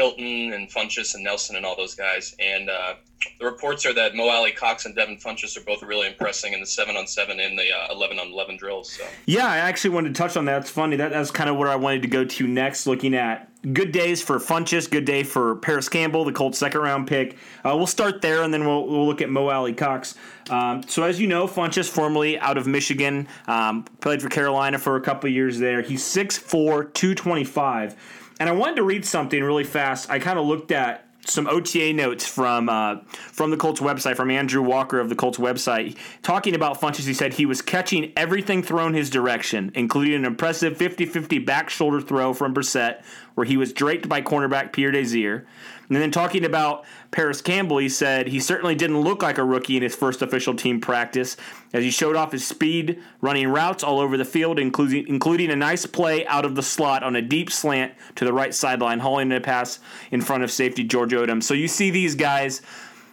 Hilton, 0.00 0.54
and 0.54 0.70
Funchess 0.70 1.14
and 1.14 1.22
Nelson 1.22 1.56
and 1.56 1.66
all 1.66 1.76
those 1.76 1.94
guys. 1.94 2.34
And 2.38 2.70
uh, 2.70 2.94
the 3.38 3.44
reports 3.44 3.84
are 3.84 3.92
that 3.92 4.14
Mo 4.14 4.30
Alie-Cox 4.30 4.86
and 4.86 4.94
Devin 4.94 5.18
Funchess 5.18 5.56
are 5.58 5.64
both 5.64 5.82
really 5.82 6.06
impressing 6.06 6.54
in 6.54 6.60
the 6.60 6.66
seven 6.66 6.96
on 6.96 7.06
seven 7.06 7.38
and 7.38 7.58
the 7.58 7.70
uh, 7.70 7.92
eleven 7.92 8.18
on 8.18 8.28
eleven 8.28 8.56
drills. 8.56 8.90
So 8.92 9.04
yeah, 9.26 9.46
I 9.46 9.58
actually 9.58 9.90
wanted 9.90 10.14
to 10.14 10.18
touch 10.18 10.38
on 10.38 10.46
that. 10.46 10.62
It's 10.62 10.70
funny 10.70 10.96
that 10.96 11.10
that's 11.10 11.30
kind 11.30 11.50
of 11.50 11.56
where 11.56 11.68
I 11.68 11.76
wanted 11.76 12.00
to 12.02 12.08
go 12.08 12.24
to 12.24 12.46
next, 12.46 12.86
looking 12.86 13.14
at 13.14 13.50
good 13.74 13.92
days 13.92 14.22
for 14.22 14.38
Funchess, 14.38 14.90
good 14.90 15.04
day 15.04 15.22
for 15.22 15.56
Parris 15.56 15.88
Campbell, 15.88 16.24
the 16.24 16.32
Colts 16.32 16.58
second 16.58 16.80
round 16.80 17.06
pick. 17.06 17.36
Uh, 17.64 17.76
we'll 17.76 17.86
start 17.86 18.22
there, 18.22 18.42
and 18.42 18.54
then 18.54 18.66
we'll, 18.66 18.86
we'll 18.86 19.06
look 19.06 19.20
at 19.20 19.28
Mo 19.28 19.48
Alie-Cox. 19.48 20.14
Um, 20.48 20.82
so 20.84 21.02
as 21.02 21.20
you 21.20 21.26
know, 21.26 21.46
Funchess, 21.46 21.88
formerly 21.88 22.38
out 22.38 22.56
of 22.56 22.66
Michigan, 22.66 23.28
um, 23.46 23.84
played 24.00 24.22
for 24.22 24.30
Carolina 24.30 24.78
for 24.78 24.96
a 24.96 25.00
couple 25.00 25.28
years 25.28 25.58
there. 25.58 25.82
He's 25.82 26.02
6'4", 26.02 26.94
225. 26.94 27.96
And 28.40 28.48
I 28.48 28.52
wanted 28.52 28.76
to 28.76 28.82
read 28.82 29.04
something 29.04 29.42
really 29.42 29.64
fast. 29.64 30.10
I 30.10 30.18
kind 30.18 30.38
of 30.38 30.46
looked 30.46 30.72
at 30.72 31.06
some 31.26 31.46
OTA 31.46 31.92
notes 31.92 32.26
from 32.26 32.70
uh, 32.70 32.96
from 33.10 33.50
the 33.50 33.56
Colts 33.58 33.80
website, 33.80 34.16
from 34.16 34.30
Andrew 34.30 34.62
Walker 34.62 34.98
of 34.98 35.10
the 35.10 35.14
Colts 35.14 35.36
website, 35.36 35.96
talking 36.22 36.54
about 36.54 36.80
Funchess. 36.80 37.06
He 37.06 37.12
said 37.12 37.34
he 37.34 37.44
was 37.44 37.60
catching 37.60 38.12
everything 38.16 38.62
thrown 38.62 38.94
his 38.94 39.10
direction, 39.10 39.70
including 39.74 40.14
an 40.14 40.24
impressive 40.24 40.78
50-50 40.78 41.44
back 41.44 41.68
shoulder 41.68 42.00
throw 42.00 42.32
from 42.32 42.54
Brissett, 42.54 43.02
where 43.34 43.46
he 43.46 43.56
was 43.56 43.72
draped 43.72 44.08
by 44.08 44.22
cornerback 44.22 44.72
Pierre 44.72 44.90
Desir. 44.90 45.46
And 45.88 45.96
then 45.96 46.12
talking 46.12 46.44
about 46.44 46.84
Parris 47.10 47.42
Campbell, 47.42 47.78
he 47.78 47.88
said 47.88 48.28
he 48.28 48.38
certainly 48.38 48.76
didn't 48.76 49.00
look 49.00 49.22
like 49.22 49.38
a 49.38 49.44
rookie 49.44 49.76
in 49.76 49.82
his 49.82 49.96
first 49.96 50.22
official 50.22 50.54
team 50.54 50.80
practice, 50.80 51.36
as 51.72 51.82
he 51.82 51.90
showed 51.90 52.14
off 52.14 52.30
his 52.30 52.46
speed, 52.46 53.02
running 53.20 53.48
routes 53.48 53.82
all 53.82 53.98
over 53.98 54.16
the 54.16 54.24
field, 54.24 54.60
including 54.60 55.08
including 55.08 55.50
a 55.50 55.56
nice 55.56 55.86
play 55.86 56.24
out 56.28 56.44
of 56.44 56.54
the 56.54 56.62
slot 56.62 57.02
on 57.02 57.16
a 57.16 57.22
deep 57.22 57.50
slant 57.50 57.92
to 58.14 58.24
the 58.24 58.32
right 58.32 58.54
sideline, 58.54 59.00
hauling 59.00 59.32
a 59.32 59.40
pass 59.40 59.80
in 60.12 60.20
front 60.20 60.44
of 60.44 60.50
safety 60.52 60.84
George 60.84 61.10
Odum. 61.10 61.42
So 61.42 61.54
you 61.54 61.66
see 61.66 61.90
these 61.90 62.14
guys 62.14 62.62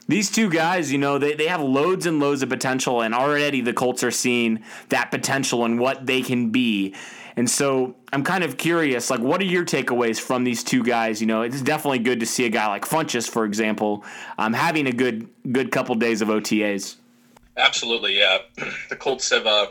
these 0.07 0.31
two 0.31 0.49
guys, 0.49 0.91
you 0.91 0.97
know, 0.97 1.17
they, 1.17 1.33
they 1.33 1.47
have 1.47 1.61
loads 1.61 2.05
and 2.05 2.19
loads 2.19 2.41
of 2.41 2.49
potential, 2.49 3.01
and 3.01 3.13
already 3.13 3.61
the 3.61 3.73
Colts 3.73 4.03
are 4.03 4.11
seeing 4.11 4.63
that 4.89 5.11
potential 5.11 5.65
and 5.65 5.79
what 5.79 6.05
they 6.05 6.21
can 6.21 6.49
be. 6.49 6.95
And 7.37 7.47
so 7.47 7.95
I'm 8.11 8.23
kind 8.23 8.43
of 8.43 8.57
curious, 8.57 9.11
like, 9.11 9.19
what 9.19 9.39
are 9.39 9.45
your 9.45 9.63
takeaways 9.63 10.19
from 10.19 10.43
these 10.43 10.63
two 10.63 10.83
guys? 10.83 11.21
You 11.21 11.27
know, 11.27 11.43
it's 11.43 11.61
definitely 11.61 11.99
good 11.99 12.19
to 12.19 12.25
see 12.25 12.45
a 12.45 12.49
guy 12.49 12.67
like 12.67 12.83
Funchess, 12.83 13.29
for 13.29 13.45
example, 13.45 14.03
um, 14.39 14.53
having 14.53 14.87
a 14.87 14.91
good 14.91 15.29
good 15.51 15.71
couple 15.71 15.93
days 15.95 16.21
of 16.21 16.29
OTAs. 16.29 16.95
Absolutely, 17.55 18.17
yeah. 18.17 18.39
The 18.89 18.95
Colts 18.95 19.29
have, 19.29 19.45
uh, 19.45 19.67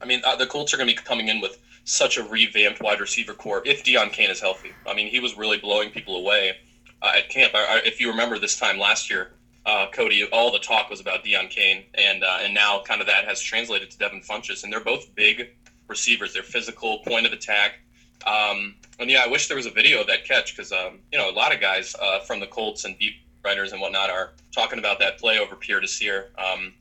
I 0.00 0.06
mean, 0.06 0.22
uh, 0.24 0.36
the 0.36 0.46
Colts 0.46 0.72
are 0.72 0.76
going 0.76 0.88
to 0.88 0.94
be 0.94 1.02
coming 1.02 1.28
in 1.28 1.40
with 1.40 1.58
such 1.84 2.16
a 2.16 2.22
revamped 2.22 2.80
wide 2.80 3.00
receiver 3.00 3.34
corps 3.34 3.62
if 3.66 3.84
Deon 3.84 4.12
Cain 4.12 4.30
is 4.30 4.40
healthy. 4.40 4.70
I 4.86 4.94
mean, 4.94 5.08
he 5.08 5.20
was 5.20 5.36
really 5.36 5.58
blowing 5.58 5.90
people 5.90 6.16
away 6.16 6.56
uh, 7.02 7.12
at 7.16 7.28
camp. 7.28 7.54
I, 7.54 7.58
I, 7.58 7.80
if 7.84 8.00
you 8.00 8.08
remember 8.08 8.38
this 8.38 8.58
time 8.58 8.78
last 8.78 9.10
year, 9.10 9.32
uh, 9.66 9.86
Cody, 9.92 10.24
all 10.32 10.52
the 10.52 10.58
talk 10.60 10.90
was 10.90 11.00
about 11.00 11.24
Deon 11.24 11.50
Cain, 11.50 11.84
and 11.94 12.22
uh, 12.22 12.38
and 12.42 12.54
now 12.54 12.82
kind 12.82 13.00
of 13.00 13.06
that 13.08 13.24
has 13.24 13.40
translated 13.40 13.90
to 13.90 13.98
Devin 13.98 14.20
Funchess, 14.20 14.62
and 14.62 14.72
they're 14.72 14.80
both 14.84 15.12
big 15.14 15.48
receivers. 15.88 16.32
They're 16.32 16.42
physical, 16.42 16.98
point 16.98 17.26
of 17.26 17.32
attack. 17.32 17.80
Um, 18.26 18.76
and 18.98 19.10
yeah, 19.10 19.22
I 19.24 19.28
wish 19.28 19.48
there 19.48 19.56
was 19.56 19.66
a 19.66 19.70
video 19.70 20.00
of 20.00 20.06
that 20.06 20.24
catch 20.24 20.56
because 20.56 20.72
um, 20.72 21.00
you 21.12 21.18
know 21.18 21.30
a 21.30 21.32
lot 21.32 21.54
of 21.54 21.60
guys 21.60 21.94
uh, 22.00 22.20
from 22.20 22.40
the 22.40 22.46
Colts 22.46 22.84
and 22.84 22.96
beat 22.98 23.14
writers 23.44 23.72
and 23.72 23.80
whatnot 23.80 24.10
are 24.10 24.32
talking 24.52 24.78
about 24.78 24.98
that 25.00 25.18
play 25.18 25.38
over 25.38 25.56
Pierre 25.56 25.80
Desir. 25.80 26.30
Um, 26.38 26.74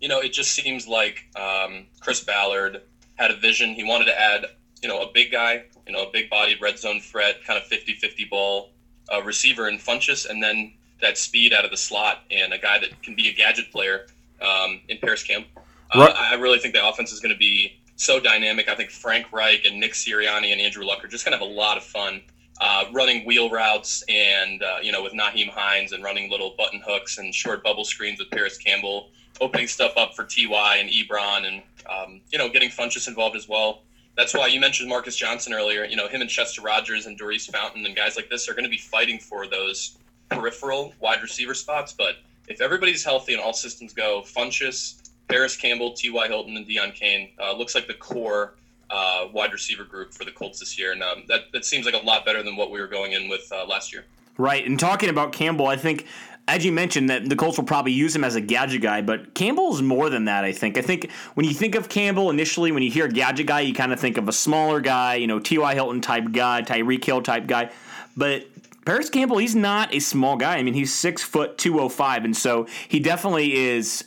you 0.00 0.08
know, 0.08 0.20
it 0.20 0.32
just 0.32 0.52
seems 0.52 0.86
like 0.86 1.24
um, 1.36 1.86
Chris 2.00 2.22
Ballard 2.22 2.82
had 3.16 3.30
a 3.30 3.36
vision. 3.36 3.74
He 3.74 3.84
wanted 3.84 4.06
to 4.06 4.20
add, 4.20 4.46
you 4.82 4.88
know, 4.88 5.00
a 5.02 5.12
big 5.12 5.30
guy, 5.30 5.64
you 5.86 5.92
know, 5.92 6.04
a 6.08 6.10
big-bodied 6.12 6.60
red 6.60 6.78
zone 6.78 7.00
threat, 7.00 7.44
kind 7.44 7.60
of 7.60 7.68
50-50 7.68 8.28
ball 8.28 8.70
uh, 9.12 9.22
receiver 9.22 9.68
in 9.68 9.78
Funchess, 9.78 10.28
and 10.28 10.42
then 10.42 10.74
that 11.00 11.18
speed 11.18 11.52
out 11.52 11.64
of 11.64 11.70
the 11.70 11.76
slot 11.76 12.24
and 12.30 12.52
a 12.52 12.58
guy 12.58 12.78
that 12.78 13.00
can 13.02 13.14
be 13.14 13.28
a 13.28 13.32
gadget 13.32 13.70
player 13.70 14.06
um, 14.40 14.80
in 14.88 14.98
Parris 14.98 15.22
Campbell. 15.22 15.50
Uh, 15.92 16.12
I 16.16 16.34
really 16.34 16.58
think 16.58 16.74
the 16.74 16.86
offense 16.86 17.12
is 17.12 17.20
going 17.20 17.32
to 17.32 17.38
be 17.38 17.80
so 18.02 18.18
dynamic. 18.18 18.68
I 18.68 18.74
think 18.74 18.90
Frank 18.90 19.32
Reich 19.32 19.64
and 19.64 19.78
Nick 19.78 19.92
Sirianni 19.92 20.50
and 20.50 20.60
Andrew 20.60 20.84
Luck 20.84 21.04
are 21.04 21.08
just 21.08 21.24
going 21.24 21.38
to 21.38 21.38
have 21.38 21.48
a 21.48 21.52
lot 21.52 21.76
of 21.76 21.84
fun 21.84 22.20
uh, 22.60 22.84
running 22.92 23.24
wheel 23.24 23.48
routes 23.48 24.02
and, 24.08 24.62
uh, 24.62 24.78
you 24.82 24.90
know, 24.90 25.02
with 25.02 25.12
Nyheim 25.12 25.48
Hines 25.48 25.92
and 25.92 26.02
running 26.02 26.28
little 26.30 26.54
button 26.58 26.82
hooks 26.84 27.18
and 27.18 27.32
short 27.32 27.62
bubble 27.62 27.84
screens 27.84 28.18
with 28.18 28.28
Parris 28.30 28.58
Campbell, 28.58 29.10
opening 29.40 29.68
stuff 29.68 29.92
up 29.96 30.14
for 30.14 30.24
TY 30.24 30.76
and 30.76 30.90
Ebron 30.90 31.46
and, 31.46 31.62
um, 31.88 32.20
you 32.30 32.38
know, 32.38 32.48
getting 32.48 32.70
Funchess 32.70 33.06
involved 33.06 33.36
as 33.36 33.48
well. 33.48 33.82
That's 34.16 34.34
why 34.34 34.48
you 34.48 34.58
mentioned 34.58 34.88
Marcus 34.88 35.16
Johnson 35.16 35.54
earlier. 35.54 35.84
You 35.84 35.96
know, 35.96 36.08
him 36.08 36.20
and 36.20 36.28
Chester 36.28 36.60
Rogers 36.60 37.06
and 37.06 37.16
Daurice 37.16 37.46
Fountain 37.46 37.86
and 37.86 37.96
guys 37.96 38.16
like 38.16 38.28
this 38.28 38.48
are 38.48 38.52
going 38.52 38.64
to 38.64 38.70
be 38.70 38.78
fighting 38.78 39.20
for 39.20 39.46
those 39.46 39.96
peripheral 40.28 40.92
wide 41.00 41.22
receiver 41.22 41.54
spots. 41.54 41.92
But 41.92 42.16
if 42.48 42.60
everybody's 42.60 43.04
healthy 43.04 43.32
and 43.32 43.40
all 43.40 43.52
systems 43.52 43.92
go, 43.92 44.22
Funchess, 44.22 45.01
Parris 45.32 45.56
Campbell, 45.56 45.92
T.Y. 45.92 46.28
Hilton, 46.28 46.58
and 46.58 46.66
Deon 46.66 46.94
Cain 46.94 47.30
uh, 47.40 47.56
looks 47.56 47.74
like 47.74 47.86
the 47.86 47.94
core 47.94 48.52
uh, 48.90 49.28
wide 49.32 49.50
receiver 49.50 49.84
group 49.84 50.12
for 50.12 50.26
the 50.26 50.30
Colts 50.30 50.60
this 50.60 50.78
year, 50.78 50.92
and 50.92 51.02
um, 51.02 51.24
that 51.28 51.50
that 51.52 51.64
seems 51.64 51.86
like 51.86 51.94
a 51.94 52.04
lot 52.04 52.26
better 52.26 52.42
than 52.42 52.54
what 52.54 52.70
we 52.70 52.78
were 52.78 52.86
going 52.86 53.12
in 53.12 53.30
with 53.30 53.50
uh, 53.50 53.64
last 53.64 53.94
year. 53.94 54.04
Right, 54.36 54.66
and 54.66 54.78
talking 54.78 55.08
about 55.08 55.32
Campbell, 55.32 55.68
I 55.68 55.76
think 55.76 56.06
as 56.48 56.66
you 56.66 56.72
mentioned 56.72 57.08
that 57.08 57.30
the 57.30 57.36
Colts 57.36 57.56
will 57.56 57.64
probably 57.64 57.92
use 57.92 58.14
him 58.14 58.24
as 58.24 58.34
a 58.34 58.42
gadget 58.42 58.82
guy, 58.82 59.00
but 59.00 59.32
Campbell 59.32 59.72
is 59.74 59.80
more 59.80 60.10
than 60.10 60.26
that. 60.26 60.44
I 60.44 60.52
think. 60.52 60.76
I 60.76 60.82
think 60.82 61.10
when 61.32 61.46
you 61.46 61.54
think 61.54 61.76
of 61.76 61.88
Campbell 61.88 62.28
initially, 62.28 62.70
when 62.70 62.82
you 62.82 62.90
hear 62.90 63.08
gadget 63.08 63.46
guy, 63.46 63.60
you 63.60 63.72
kind 63.72 63.90
of 63.90 63.98
think 63.98 64.18
of 64.18 64.28
a 64.28 64.32
smaller 64.32 64.80
guy, 64.80 65.14
you 65.14 65.26
know, 65.26 65.38
T.Y. 65.38 65.74
Hilton 65.74 66.02
type 66.02 66.30
guy, 66.30 66.60
Tyreek 66.60 67.02
Hill 67.04 67.22
type 67.22 67.46
guy, 67.46 67.70
but. 68.16 68.46
Parris 68.84 69.10
Campbell, 69.10 69.38
he's 69.38 69.54
not 69.54 69.94
a 69.94 70.00
small 70.00 70.36
guy. 70.36 70.56
I 70.56 70.62
mean, 70.64 70.74
he's 70.74 70.92
six 70.92 71.22
foot 71.22 71.56
two 71.56 71.78
oh 71.78 71.88
five, 71.88 72.24
and 72.24 72.36
so 72.36 72.66
he 72.88 72.98
definitely 72.98 73.54
is 73.54 74.02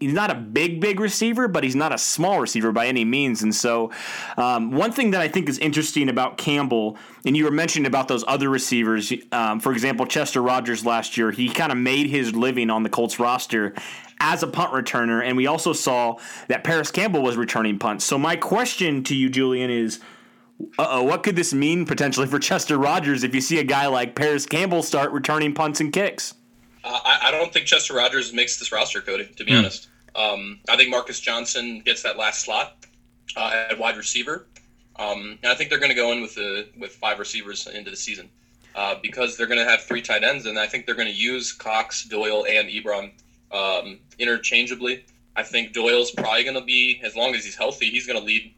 he's 0.00 0.12
not 0.12 0.30
a 0.30 0.34
big, 0.34 0.80
big 0.80 1.00
receiver, 1.00 1.48
but 1.48 1.64
he's 1.64 1.76
not 1.76 1.92
a 1.92 1.98
small 1.98 2.40
receiver 2.40 2.72
by 2.72 2.86
any 2.86 3.04
means. 3.04 3.42
And 3.42 3.54
so, 3.54 3.90
um, 4.36 4.70
one 4.70 4.92
thing 4.92 5.10
that 5.12 5.20
I 5.20 5.28
think 5.28 5.48
is 5.48 5.58
interesting 5.58 6.08
about 6.08 6.38
Campbell, 6.38 6.96
and 7.24 7.36
you 7.36 7.44
were 7.44 7.50
mentioning 7.50 7.86
about 7.86 8.08
those 8.08 8.24
other 8.26 8.48
receivers, 8.48 9.12
um, 9.32 9.60
for 9.60 9.72
example, 9.72 10.06
Chester 10.06 10.42
Rogers 10.42 10.84
last 10.84 11.16
year, 11.16 11.30
he 11.30 11.48
kind 11.48 11.72
of 11.72 11.78
made 11.78 12.08
his 12.08 12.34
living 12.34 12.70
on 12.70 12.82
the 12.82 12.88
Colts 12.88 13.18
roster 13.18 13.74
as 14.20 14.42
a 14.42 14.46
punt 14.48 14.72
returner, 14.72 15.22
and 15.24 15.36
we 15.36 15.46
also 15.46 15.72
saw 15.72 16.16
that 16.48 16.64
Parris 16.64 16.90
Campbell 16.90 17.22
was 17.22 17.36
returning 17.36 17.78
punts. 17.78 18.04
So, 18.04 18.18
my 18.18 18.36
question 18.36 19.04
to 19.04 19.14
you, 19.14 19.28
Julian, 19.28 19.70
is. 19.70 20.00
Uh-oh, 20.76 21.04
what 21.04 21.22
could 21.22 21.36
this 21.36 21.54
mean 21.54 21.86
potentially 21.86 22.26
for 22.26 22.40
Chester 22.40 22.76
Rogers 22.76 23.22
if 23.22 23.32
you 23.32 23.40
see 23.40 23.60
a 23.60 23.62
guy 23.62 23.86
like 23.86 24.16
Parris 24.16 24.44
Campbell 24.44 24.82
start 24.82 25.12
returning 25.12 25.54
punts 25.54 25.80
and 25.80 25.92
kicks? 25.92 26.34
I, 26.88 27.28
I, 27.28 27.30
don't 27.30 27.52
think 27.52 27.66
Chester 27.66 27.94
Rogers 27.94 28.32
makes 28.32 28.58
this 28.58 28.72
roster, 28.72 29.00
Cody. 29.00 29.26
To 29.36 29.44
be 29.44 29.52
mm. 29.52 29.58
honest, 29.58 29.88
um, 30.14 30.60
I 30.68 30.76
think 30.76 30.90
Marcus 30.90 31.20
Johnson 31.20 31.80
gets 31.84 32.02
that 32.02 32.16
last 32.16 32.40
slot 32.44 32.76
uh, 33.36 33.66
at 33.70 33.78
wide 33.78 33.96
receiver, 33.96 34.46
um, 34.96 35.38
and 35.42 35.52
I 35.52 35.54
think 35.54 35.70
they're 35.70 35.78
going 35.78 35.90
to 35.90 35.96
go 35.96 36.12
in 36.12 36.22
with 36.22 36.34
the 36.34 36.68
with 36.78 36.92
five 36.92 37.18
receivers 37.18 37.66
into 37.66 37.90
the 37.90 37.96
season 37.96 38.28
uh, 38.74 38.96
because 39.02 39.36
they're 39.36 39.46
going 39.46 39.58
to 39.58 39.68
have 39.68 39.82
three 39.82 40.02
tight 40.02 40.24
ends, 40.24 40.46
and 40.46 40.58
I 40.58 40.66
think 40.66 40.86
they're 40.86 40.94
going 40.94 41.08
to 41.08 41.14
use 41.14 41.52
Cox, 41.52 42.04
Doyle, 42.04 42.46
and 42.48 42.68
Ebron 42.68 43.12
um, 43.52 43.98
interchangeably. 44.18 45.04
I 45.36 45.42
think 45.42 45.72
Doyle's 45.72 46.10
probably 46.10 46.42
going 46.44 46.56
to 46.56 46.64
be, 46.64 47.00
as 47.04 47.14
long 47.14 47.34
as 47.34 47.44
he's 47.44 47.56
healthy, 47.56 47.90
he's 47.90 48.06
going 48.06 48.18
to 48.18 48.24
lead 48.24 48.54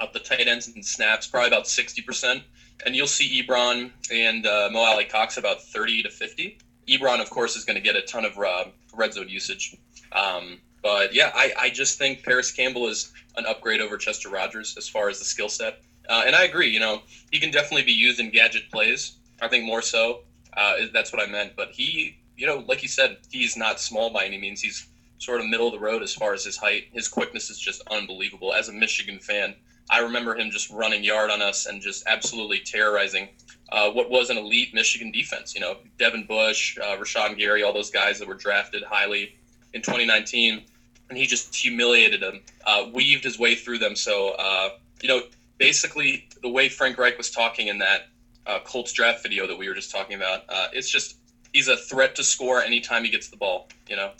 up 0.00 0.12
the 0.12 0.18
tight 0.18 0.48
ends 0.48 0.68
and 0.68 0.84
snaps, 0.84 1.26
probably 1.26 1.48
about 1.48 1.66
sixty 1.66 2.02
percent, 2.02 2.42
and 2.84 2.94
you'll 2.94 3.06
see 3.06 3.42
Ebron 3.42 3.90
and 4.12 4.46
uh, 4.46 4.68
Mo 4.72 4.80
Alie-Cox 4.80 5.36
about 5.36 5.62
thirty 5.62 6.02
to 6.02 6.10
fifty. 6.10 6.58
Ebron, 6.88 7.20
of 7.20 7.30
course, 7.30 7.56
is 7.56 7.64
going 7.64 7.76
to 7.76 7.82
get 7.82 7.96
a 7.96 8.02
ton 8.02 8.24
of 8.24 8.36
uh, 8.38 8.64
red 8.94 9.12
zone 9.12 9.28
usage. 9.28 9.76
Um, 10.12 10.60
but 10.82 11.14
yeah, 11.14 11.32
I, 11.34 11.52
I 11.58 11.70
just 11.70 11.98
think 11.98 12.22
Parris 12.22 12.52
Campbell 12.52 12.86
is 12.88 13.12
an 13.36 13.46
upgrade 13.46 13.80
over 13.80 13.96
Chester 13.96 14.28
Rogers 14.28 14.76
as 14.76 14.88
far 14.88 15.08
as 15.08 15.18
the 15.18 15.24
skill 15.24 15.48
set. 15.48 15.80
Uh, 16.08 16.24
and 16.26 16.36
I 16.36 16.44
agree, 16.44 16.68
you 16.68 16.80
know, 16.80 17.02
he 17.30 17.38
can 17.38 17.50
definitely 17.50 17.84
be 17.84 17.92
used 17.92 18.20
in 18.20 18.30
gadget 18.30 18.70
plays. 18.70 19.16
I 19.40 19.48
think 19.48 19.64
more 19.64 19.82
so. 19.82 20.20
Uh, 20.56 20.74
that's 20.92 21.12
what 21.12 21.22
I 21.22 21.30
meant. 21.30 21.56
But 21.56 21.70
he, 21.70 22.18
you 22.36 22.46
know, 22.46 22.64
like 22.68 22.82
you 22.82 22.88
said, 22.88 23.16
he's 23.30 23.56
not 23.56 23.80
small 23.80 24.10
by 24.10 24.24
any 24.24 24.38
means. 24.38 24.60
He's 24.60 24.86
sort 25.18 25.40
of 25.40 25.46
middle 25.46 25.68
of 25.68 25.72
the 25.72 25.78
road 25.78 26.02
as 26.02 26.12
far 26.12 26.34
as 26.34 26.44
his 26.44 26.56
height. 26.56 26.84
His 26.92 27.08
quickness 27.08 27.48
is 27.48 27.58
just 27.58 27.82
unbelievable. 27.90 28.52
As 28.52 28.68
a 28.68 28.72
Michigan 28.72 29.18
fan, 29.18 29.54
I 29.90 30.00
remember 30.00 30.34
him 30.36 30.50
just 30.50 30.70
running 30.70 31.02
yard 31.02 31.30
on 31.30 31.42
us 31.42 31.66
and 31.66 31.80
just 31.80 32.04
absolutely 32.06 32.60
terrorizing 32.60 33.28
uh, 33.74 33.90
what 33.90 34.08
was 34.08 34.30
an 34.30 34.38
elite 34.38 34.72
Michigan 34.72 35.10
defense. 35.10 35.52
You 35.52 35.60
know, 35.60 35.78
Devin 35.98 36.26
Bush, 36.26 36.78
uh, 36.78 36.96
Rashan 36.96 37.36
Gary, 37.36 37.64
all 37.64 37.72
those 37.72 37.90
guys 37.90 38.20
that 38.20 38.28
were 38.28 38.36
drafted 38.36 38.84
highly 38.84 39.34
in 39.72 39.82
2019, 39.82 40.62
and 41.08 41.18
he 41.18 41.26
just 41.26 41.52
humiliated 41.52 42.22
them, 42.22 42.40
uh, 42.64 42.84
weaved 42.92 43.24
his 43.24 43.36
way 43.36 43.56
through 43.56 43.78
them. 43.78 43.96
So, 43.96 44.28
uh, 44.38 44.70
you 45.02 45.08
know, 45.08 45.22
basically 45.58 46.28
the 46.40 46.48
way 46.48 46.68
Frank 46.68 46.98
Reich 46.98 47.18
was 47.18 47.32
talking 47.32 47.66
in 47.66 47.78
that 47.78 48.06
uh, 48.46 48.60
Colts 48.60 48.92
draft 48.92 49.24
video 49.24 49.48
that 49.48 49.56
we 49.56 49.68
were 49.68 49.74
just 49.74 49.90
talking 49.90 50.14
about, 50.14 50.44
it's 50.72 50.88
just 50.88 51.16
he's 51.52 51.66
a 51.66 51.76
threat 51.76 52.14
to 52.14 52.22
score 52.22 52.62
anytime 52.62 53.02
he 53.02 53.10
gets 53.10 53.26
the 53.26 53.36
ball. 53.36 53.68
You 53.88 53.96
know, 53.96 54.12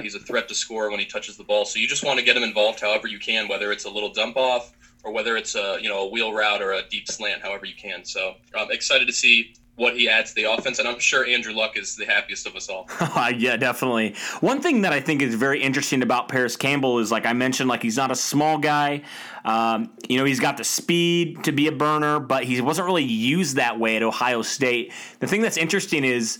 he's 0.00 0.14
a 0.14 0.20
threat 0.20 0.46
to 0.46 0.54
score 0.54 0.90
when 0.92 1.00
he 1.00 1.06
touches 1.06 1.36
the 1.36 1.44
ball. 1.44 1.64
So 1.64 1.80
you 1.80 1.88
just 1.88 2.04
want 2.04 2.20
to 2.20 2.24
get 2.24 2.36
him 2.36 2.44
involved 2.44 2.78
however 2.78 3.08
you 3.08 3.18
can, 3.18 3.48
whether 3.48 3.72
it's 3.72 3.84
a 3.84 3.90
little 3.90 4.12
dump 4.12 4.36
off 4.36 4.72
or 5.04 5.12
whether 5.12 5.36
it's 5.36 5.54
a 5.54 5.78
you 5.80 5.88
know 5.88 6.00
a 6.00 6.08
wheel 6.08 6.32
route 6.32 6.62
or 6.62 6.72
a 6.72 6.82
deep 6.88 7.08
slant, 7.08 7.42
however 7.42 7.66
you 7.66 7.74
can. 7.74 8.04
So 8.04 8.34
I'm 8.54 8.70
excited 8.70 9.06
to 9.06 9.12
see 9.12 9.54
what 9.76 9.96
he 9.96 10.08
adds 10.08 10.30
to 10.30 10.34
the 10.36 10.52
offense, 10.52 10.78
and 10.78 10.86
I'm 10.86 10.98
sure 10.98 11.24
Andrew 11.26 11.54
Luck 11.54 11.78
is 11.78 11.96
the 11.96 12.04
happiest 12.04 12.46
of 12.46 12.54
us 12.54 12.68
all. 12.68 12.88
yeah, 13.36 13.56
definitely. 13.56 14.14
One 14.40 14.60
thing 14.60 14.82
that 14.82 14.92
I 14.92 15.00
think 15.00 15.22
is 15.22 15.34
very 15.34 15.62
interesting 15.62 16.02
about 16.02 16.28
Parris 16.28 16.56
Campbell 16.56 16.98
is, 16.98 17.10
like 17.10 17.24
I 17.24 17.32
mentioned, 17.32 17.70
like 17.70 17.82
he's 17.82 17.96
not 17.96 18.10
a 18.10 18.14
small 18.14 18.58
guy. 18.58 19.02
Um, 19.44 19.90
you 20.08 20.18
know, 20.18 20.24
he's 20.24 20.40
got 20.40 20.58
the 20.58 20.64
speed 20.64 21.44
to 21.44 21.52
be 21.52 21.68
a 21.68 21.72
burner, 21.72 22.20
but 22.20 22.44
he 22.44 22.60
wasn't 22.60 22.86
really 22.86 23.04
used 23.04 23.56
that 23.56 23.80
way 23.80 23.96
at 23.96 24.02
Ohio 24.02 24.42
State. 24.42 24.92
The 25.20 25.26
thing 25.26 25.40
that's 25.40 25.56
interesting 25.56 26.04
is 26.04 26.38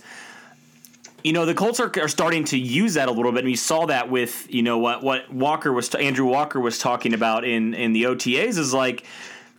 you 1.23 1.33
know 1.33 1.45
the 1.45 1.53
Colts 1.53 1.79
are, 1.79 1.91
are 1.99 2.07
starting 2.07 2.43
to 2.45 2.57
use 2.57 2.95
that 2.95 3.07
a 3.07 3.11
little 3.11 3.31
bit, 3.31 3.39
and 3.39 3.47
we 3.47 3.55
saw 3.55 3.85
that 3.85 4.09
with 4.09 4.47
you 4.53 4.61
know 4.61 4.77
what 4.77 5.03
what 5.03 5.33
Walker 5.33 5.71
was 5.71 5.93
Andrew 5.95 6.25
Walker 6.25 6.59
was 6.59 6.77
talking 6.77 7.13
about 7.13 7.45
in 7.45 7.73
in 7.73 7.93
the 7.93 8.03
OTAs 8.03 8.57
is 8.57 8.73
like 8.73 9.05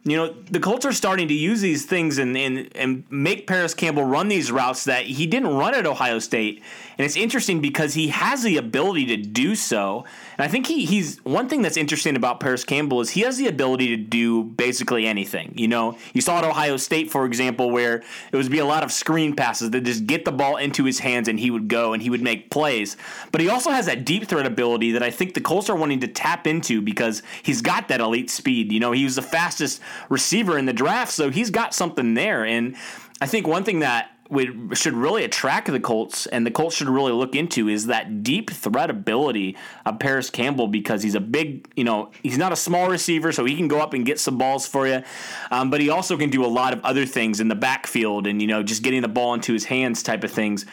you 0.07 0.19
know, 0.19 0.35
the 0.51 0.61
Colts 0.61 0.85
are 0.85 0.93
starting 0.93 1.29
to 1.29 1.35
use 1.35 1.63
these 1.63 1.87
things 1.87 2.19
and, 2.19 2.37
and, 2.37 2.69
and 2.77 3.05
make 3.09 3.47
Parris 3.47 3.73
Campbell 3.73 4.05
run 4.05 4.29
these 4.29 4.53
routes 4.53 4.85
that 4.85 5.07
he 5.07 5.27
didn't 5.27 5.49
run 5.49 5.75
at 5.75 5.87
Ohio 5.87 6.19
State. 6.19 6.63
And 6.99 7.05
it's 7.05 7.17
interesting 7.17 7.61
because 7.61 7.95
he 7.95 8.09
has 8.09 8.43
the 8.43 8.57
ability 8.57 9.07
to 9.07 9.17
do 9.17 9.55
so. 9.55 10.05
And 10.39 10.45
I 10.45 10.49
think 10.49 10.67
he, 10.67 10.85
he's 10.85 11.19
one 11.25 11.49
thing 11.49 11.63
that's 11.63 11.77
interesting 11.77 12.17
about 12.17 12.41
Parris 12.41 12.65
Campbell 12.65 13.01
is 13.01 13.11
he 13.11 13.23
has 13.23 13.37
the 13.37 13.47
ability 13.47 13.89
to 13.89 13.97
do 13.97 14.45
basically 14.45 15.07
anything. 15.07 15.53
You 15.57 15.69
know, 15.69 15.97
you 16.13 16.21
saw 16.21 16.39
at 16.39 16.45
Ohio 16.45 16.77
State, 16.77 17.11
for 17.11 17.27
example, 17.27 17.71
where 17.71 18.03
it 18.33 18.37
would 18.37 18.51
be 18.51 18.59
a 18.59 18.65
lot 18.65 18.83
of 18.83 18.93
screen 18.93 19.35
passes 19.35 19.71
that 19.71 19.83
just 19.83 20.07
get 20.07 20.25
the 20.25 20.33
ball 20.33 20.57
into 20.57 20.85
his 20.85 21.01
hands 21.01 21.29
and 21.29 21.39
he 21.39 21.51
would 21.51 21.69
go 21.69 21.93
and 21.93 22.03
he 22.03 22.11
would 22.11 22.23
make 22.23 22.51
plays. 22.51 22.97
But 23.33 23.41
he 23.41 23.49
also 23.49 23.71
has 23.71 23.87
that 23.87 24.05
deep 24.05 24.29
threat 24.29 24.47
ability 24.47 24.93
that 24.93 25.03
I 25.03 25.11
think 25.11 25.35
the 25.35 25.41
Colts 25.41 25.69
are 25.69 25.77
wanting 25.77 26.01
to 26.01 26.09
tap 26.09 26.47
into 26.47 26.81
because 26.81 27.23
he's 27.43 27.61
got 27.61 27.89
that 27.89 28.01
elite 28.01 28.31
speed. 28.31 28.73
You 28.73 28.81
know, 28.81 28.93
he 28.93 29.05
was 29.05 29.17
the 29.17 29.23
fastest 29.23 29.81
receiver 30.09 30.59
in 30.59 30.67
the 30.67 30.73
draft, 30.73 31.13
so 31.13 31.31
he's 31.31 31.51
got 31.51 31.75
something 31.75 32.15
there. 32.15 32.45
And 32.45 32.77
I 33.21 33.27
think 33.27 33.47
one 33.47 33.65
thing 33.65 33.81
that 33.81 34.14
would 34.35 34.77
should 34.77 34.95
really 34.95 35.25
attract 35.25 35.71
the 35.71 35.81
Colts, 35.81 36.27
and 36.27 36.47
the 36.47 36.51
Colts 36.51 36.77
should 36.77 36.89
really 36.89 37.13
look 37.13 37.35
into 37.35 37.69
is 37.69 37.87
that 37.87 38.23
deep 38.23 38.51
threat 38.51 38.91
ability 38.91 39.57
of 39.87 39.99
Parris 39.99 40.31
Campbell 40.31 40.69
because 40.69 41.03
he's 41.03 41.15
a 41.15 41.21
big, 41.21 41.69
you 41.77 41.85
know, 41.85 42.11
he's 42.23 42.39
not 42.39 42.53
a 42.53 42.57
small 42.57 42.89
receiver, 42.89 43.33
so 43.33 43.45
he 43.45 43.57
can 43.57 43.69
go 43.69 43.81
up 43.81 43.95
and 43.95 44.05
get 44.05 44.21
some 44.21 44.37
balls 44.37 44.67
for 44.67 44.87
you, 44.87 45.03
um, 45.51 45.71
but 45.71 45.81
he 45.81 45.89
also 45.89 46.17
can 46.17 46.31
do 46.31 46.45
a 46.45 46.49
lot 46.49 46.73
of 46.73 46.85
other 46.85 47.07
things 47.07 47.41
in 47.41 47.49
the 47.49 47.55
backfield 47.55 48.27
and 48.27 48.43
you 48.43 48.49
know 48.49 48.63
just 48.63 48.83
getting 48.83 49.03
the 49.03 49.09
ball 49.09 49.35
into 49.35 49.53
his 49.53 49.65
hands 49.65 50.03
type 50.03 50.25
of 50.25 50.31
things. 50.31 50.67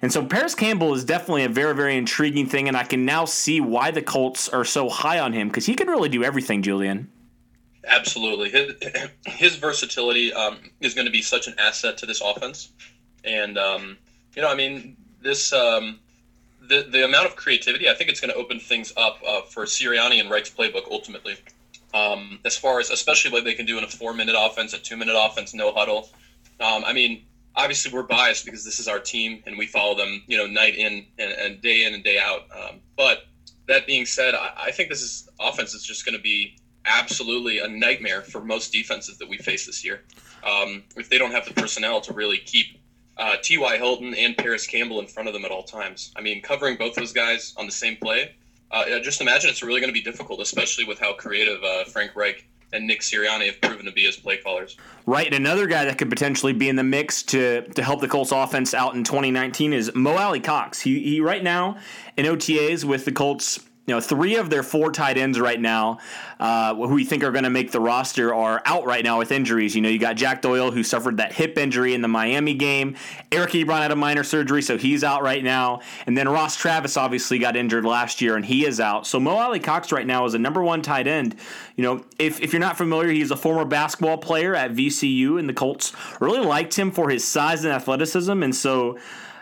And 0.00 0.12
so 0.12 0.24
Parris 0.24 0.54
Campbell 0.54 0.94
is 0.94 1.04
definitely 1.04 1.44
a 1.44 1.48
very, 1.48 1.74
very 1.74 1.96
intriguing 1.96 2.46
thing, 2.46 2.68
and 2.68 2.76
I 2.76 2.84
can 2.84 3.04
now 3.04 3.24
see 3.24 3.60
why 3.60 3.90
the 3.90 4.02
Colts 4.02 4.48
are 4.48 4.64
so 4.64 4.88
high 4.88 5.18
on 5.18 5.32
him 5.32 5.48
because 5.48 5.66
he 5.66 5.74
can 5.74 5.88
really 5.88 6.08
do 6.08 6.22
everything, 6.22 6.62
Julian. 6.62 7.10
Absolutely, 7.86 8.50
his, 8.50 8.74
his 9.26 9.56
versatility 9.56 10.32
um, 10.32 10.58
is 10.80 10.94
going 10.94 11.06
to 11.06 11.12
be 11.12 11.22
such 11.22 11.48
an 11.48 11.54
asset 11.58 11.98
to 11.98 12.06
this 12.06 12.20
offense. 12.20 12.70
And 13.24 13.58
um, 13.58 13.96
you 14.34 14.42
know, 14.42 14.48
I 14.48 14.54
mean, 14.54 14.96
this 15.22 15.52
um, 15.52 15.98
the 16.68 16.86
the 16.90 17.04
amount 17.04 17.26
of 17.26 17.36
creativity, 17.36 17.88
I 17.88 17.94
think 17.94 18.10
it's 18.10 18.20
going 18.20 18.32
to 18.32 18.38
open 18.38 18.60
things 18.60 18.92
up 18.96 19.18
uh, 19.26 19.42
for 19.42 19.64
Sirianni 19.64 20.20
and 20.20 20.30
Reich's 20.30 20.54
playbook 20.54 20.90
ultimately. 20.90 21.36
Um, 21.94 22.38
as 22.44 22.56
far 22.56 22.80
as 22.80 22.90
especially 22.90 23.30
what 23.30 23.44
they 23.44 23.54
can 23.54 23.64
do 23.64 23.78
in 23.78 23.84
a 23.84 23.88
four 23.88 24.12
minute 24.12 24.36
offense, 24.38 24.74
a 24.74 24.78
two 24.78 24.96
minute 24.96 25.16
offense, 25.18 25.54
no 25.54 25.72
huddle. 25.72 26.10
Um, 26.60 26.84
I 26.84 26.92
mean, 26.92 27.24
obviously 27.56 27.92
we're 27.92 28.02
biased 28.02 28.44
because 28.44 28.64
this 28.64 28.78
is 28.78 28.88
our 28.88 28.98
team 28.98 29.42
and 29.46 29.56
we 29.56 29.66
follow 29.66 29.96
them, 29.96 30.22
you 30.26 30.36
know, 30.36 30.46
night 30.46 30.76
in 30.76 31.06
and, 31.18 31.32
and 31.32 31.60
day 31.62 31.84
in 31.84 31.94
and 31.94 32.04
day 32.04 32.18
out. 32.18 32.46
Um, 32.54 32.80
but 32.96 33.24
that 33.66 33.86
being 33.86 34.06
said, 34.06 34.34
I, 34.34 34.52
I 34.66 34.70
think 34.70 34.88
this 34.88 35.02
is 35.02 35.28
offense 35.40 35.74
is 35.74 35.82
just 35.82 36.04
going 36.04 36.16
to 36.16 36.22
be 36.22 36.56
absolutely 36.84 37.58
a 37.58 37.68
nightmare 37.68 38.22
for 38.22 38.40
most 38.42 38.72
defenses 38.72 39.18
that 39.18 39.28
we 39.28 39.38
face 39.38 39.66
this 39.66 39.84
year. 39.84 40.02
Um, 40.44 40.84
if 40.96 41.08
they 41.08 41.18
don't 41.18 41.32
have 41.32 41.46
the 41.46 41.54
personnel 41.54 42.00
to 42.02 42.12
really 42.12 42.38
keep 42.38 42.77
uh, 43.18 43.36
T.Y. 43.42 43.76
Hilton 43.76 44.14
and 44.14 44.36
Parris 44.36 44.66
Campbell 44.66 45.00
in 45.00 45.06
front 45.06 45.28
of 45.28 45.34
them 45.34 45.44
at 45.44 45.50
all 45.50 45.62
times. 45.62 46.12
I 46.16 46.20
mean, 46.20 46.40
covering 46.40 46.76
both 46.76 46.94
those 46.94 47.12
guys 47.12 47.54
on 47.56 47.66
the 47.66 47.72
same 47.72 47.96
play, 47.96 48.34
uh, 48.70 49.00
just 49.00 49.20
imagine 49.20 49.50
it's 49.50 49.62
really 49.62 49.80
going 49.80 49.92
to 49.92 49.98
be 49.98 50.02
difficult, 50.02 50.40
especially 50.40 50.84
with 50.84 50.98
how 50.98 51.14
creative 51.14 51.62
uh, 51.62 51.84
Frank 51.84 52.14
Reich 52.14 52.46
and 52.72 52.86
Nick 52.86 53.00
Sirianni 53.00 53.46
have 53.46 53.60
proven 53.60 53.86
to 53.86 53.92
be 53.92 54.06
as 54.06 54.16
play 54.16 54.36
callers. 54.36 54.76
Right, 55.06 55.26
and 55.26 55.34
another 55.34 55.66
guy 55.66 55.86
that 55.86 55.96
could 55.96 56.10
potentially 56.10 56.52
be 56.52 56.68
in 56.68 56.76
the 56.76 56.84
mix 56.84 57.22
to 57.24 57.62
to 57.62 57.82
help 57.82 58.00
the 58.00 58.08
Colts 58.08 58.30
offense 58.30 58.74
out 58.74 58.94
in 58.94 59.04
2019 59.04 59.72
is 59.72 59.90
Mo 59.94 60.12
Alie-Cox. 60.12 60.80
He, 60.80 61.00
he 61.00 61.20
right 61.20 61.42
now 61.42 61.78
in 62.16 62.26
OTAs 62.26 62.84
with 62.84 63.06
the 63.06 63.12
Colts 63.12 63.58
you 63.88 63.94
know, 63.94 64.00
three 64.00 64.36
of 64.36 64.50
their 64.50 64.62
four 64.62 64.92
tight 64.92 65.16
ends 65.16 65.40
right 65.40 65.58
now, 65.58 65.96
uh, 66.38 66.74
who 66.74 66.94
we 66.94 67.06
think 67.06 67.24
are 67.24 67.30
going 67.30 67.44
to 67.44 67.50
make 67.50 67.72
the 67.72 67.80
roster, 67.80 68.34
are 68.34 68.60
out 68.66 68.84
right 68.84 69.02
now 69.02 69.16
with 69.16 69.32
injuries. 69.32 69.74
You 69.74 69.80
know, 69.80 69.88
you 69.88 69.98
got 69.98 70.16
Jack 70.16 70.42
Doyle, 70.42 70.70
who 70.70 70.82
suffered 70.82 71.16
that 71.16 71.32
hip 71.32 71.56
injury 71.56 71.94
in 71.94 72.02
the 72.02 72.08
Miami 72.08 72.52
game. 72.52 72.96
Eric 73.32 73.52
Ebron 73.52 73.80
had 73.80 73.90
a 73.90 73.96
minor 73.96 74.24
surgery, 74.24 74.60
so 74.60 74.76
he's 74.76 75.02
out 75.02 75.22
right 75.22 75.42
now. 75.42 75.80
And 76.04 76.18
then 76.18 76.28
Ross 76.28 76.54
Travis 76.54 76.98
obviously 76.98 77.38
got 77.38 77.56
injured 77.56 77.86
last 77.86 78.20
year, 78.20 78.36
and 78.36 78.44
he 78.44 78.66
is 78.66 78.78
out. 78.78 79.06
So 79.06 79.18
Mo 79.18 79.38
Alie-Cox 79.38 79.90
right 79.90 80.06
now 80.06 80.26
is 80.26 80.34
a 80.34 80.38
number 80.38 80.62
one 80.62 80.82
tight 80.82 81.06
end. 81.06 81.34
You 81.74 81.84
know, 81.84 82.04
if, 82.18 82.42
if 82.42 82.52
you're 82.52 82.60
not 82.60 82.76
familiar, 82.76 83.08
he's 83.08 83.30
a 83.30 83.36
former 83.36 83.64
basketball 83.64 84.18
player 84.18 84.54
at 84.54 84.72
VCU, 84.72 85.38
and 85.38 85.48
the 85.48 85.54
Colts 85.54 85.94
really 86.20 86.44
liked 86.44 86.78
him 86.78 86.90
for 86.90 87.08
his 87.08 87.26
size 87.26 87.64
and 87.64 87.72
athleticism. 87.72 88.42
And 88.42 88.54
so 88.54 88.98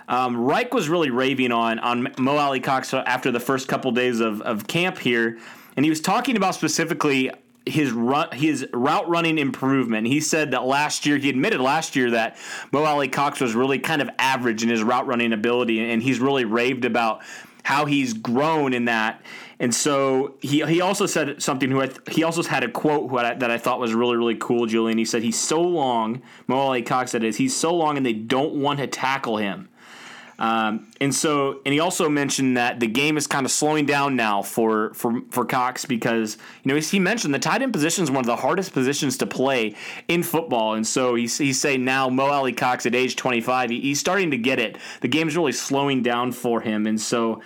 um, 0.08 0.36
Reich 0.36 0.72
was 0.72 0.88
really 0.88 1.10
raving 1.10 1.52
on 1.52 1.78
on 1.78 2.14
Mo 2.18 2.36
Alie-Cox 2.36 2.94
after 2.94 3.30
the 3.30 3.40
first 3.40 3.68
couple 3.68 3.90
days 3.92 4.20
of, 4.20 4.40
of 4.42 4.66
camp 4.66 4.98
here, 4.98 5.38
and 5.76 5.84
he 5.84 5.90
was 5.90 6.00
talking 6.00 6.36
about 6.36 6.54
specifically 6.54 7.30
his 7.66 7.90
run, 7.90 8.28
his 8.32 8.66
route 8.72 9.08
running 9.08 9.38
improvement. 9.38 10.06
He 10.06 10.20
said 10.20 10.52
that 10.52 10.64
last 10.64 11.04
year, 11.04 11.16
he 11.16 11.28
admitted 11.28 11.60
last 11.60 11.96
year 11.96 12.12
that 12.12 12.36
Mo 12.70 12.84
Alie-Cox 12.84 13.40
was 13.40 13.54
really 13.56 13.80
kind 13.80 14.00
of 14.00 14.08
average 14.18 14.62
in 14.62 14.68
his 14.68 14.82
route 14.82 15.06
running 15.06 15.32
ability, 15.32 15.90
and 15.90 16.02
he's 16.02 16.20
really 16.20 16.44
raved 16.44 16.84
about 16.84 17.22
how 17.64 17.84
he's 17.84 18.12
grown 18.12 18.72
in 18.72 18.84
that. 18.84 19.20
And 19.58 19.74
so 19.74 20.36
he 20.40 20.64
he 20.66 20.80
also 20.80 21.06
said 21.06 21.42
something 21.42 21.70
who 21.70 21.80
I 21.80 21.86
th- 21.86 22.00
he 22.08 22.22
also 22.22 22.42
had 22.42 22.62
a 22.62 22.68
quote 22.68 23.10
I, 23.12 23.34
that 23.34 23.50
I 23.50 23.58
thought 23.58 23.80
was 23.80 23.94
really 23.94 24.16
really 24.16 24.36
cool, 24.36 24.66
Julian. 24.66 24.98
He 24.98 25.04
said 25.04 25.22
he's 25.22 25.38
so 25.38 25.60
long. 25.60 26.22
Mo 26.46 26.56
Alie-Cox 26.58 27.10
said 27.10 27.24
is 27.24 27.38
he's 27.38 27.56
so 27.56 27.74
long, 27.74 27.96
and 27.96 28.06
they 28.06 28.12
don't 28.12 28.54
want 28.54 28.78
to 28.78 28.86
tackle 28.86 29.38
him. 29.38 29.68
Um, 30.38 30.86
and 31.00 31.14
so, 31.14 31.60
and 31.64 31.72
he 31.72 31.80
also 31.80 32.08
mentioned 32.08 32.56
that 32.56 32.78
the 32.78 32.86
game 32.86 33.16
is 33.16 33.26
kind 33.26 33.46
of 33.46 33.52
slowing 33.52 33.86
down 33.86 34.16
now 34.16 34.42
for 34.42 34.92
for 34.94 35.22
for 35.30 35.44
Cox 35.44 35.84
because 35.84 36.36
you 36.62 36.72
know 36.72 36.78
he 36.78 36.98
mentioned 36.98 37.32
the 37.32 37.38
tight 37.38 37.62
end 37.62 37.72
position 37.72 38.04
is 38.04 38.10
one 38.10 38.20
of 38.20 38.26
the 38.26 38.36
hardest 38.36 38.72
positions 38.72 39.16
to 39.18 39.26
play 39.26 39.74
in 40.08 40.22
football, 40.22 40.74
and 40.74 40.86
so 40.86 41.14
he's 41.14 41.38
he's 41.38 41.60
saying 41.60 41.84
now 41.84 42.08
Mo 42.08 42.26
Alie-Cox 42.26 42.84
at 42.86 42.94
age 42.94 43.16
25, 43.16 43.70
he, 43.70 43.80
he's 43.80 44.00
starting 44.00 44.30
to 44.30 44.38
get 44.38 44.58
it. 44.58 44.76
The 45.00 45.08
game's 45.08 45.36
really 45.36 45.52
slowing 45.52 46.02
down 46.02 46.32
for 46.32 46.60
him, 46.60 46.86
and 46.86 47.00
so. 47.00 47.40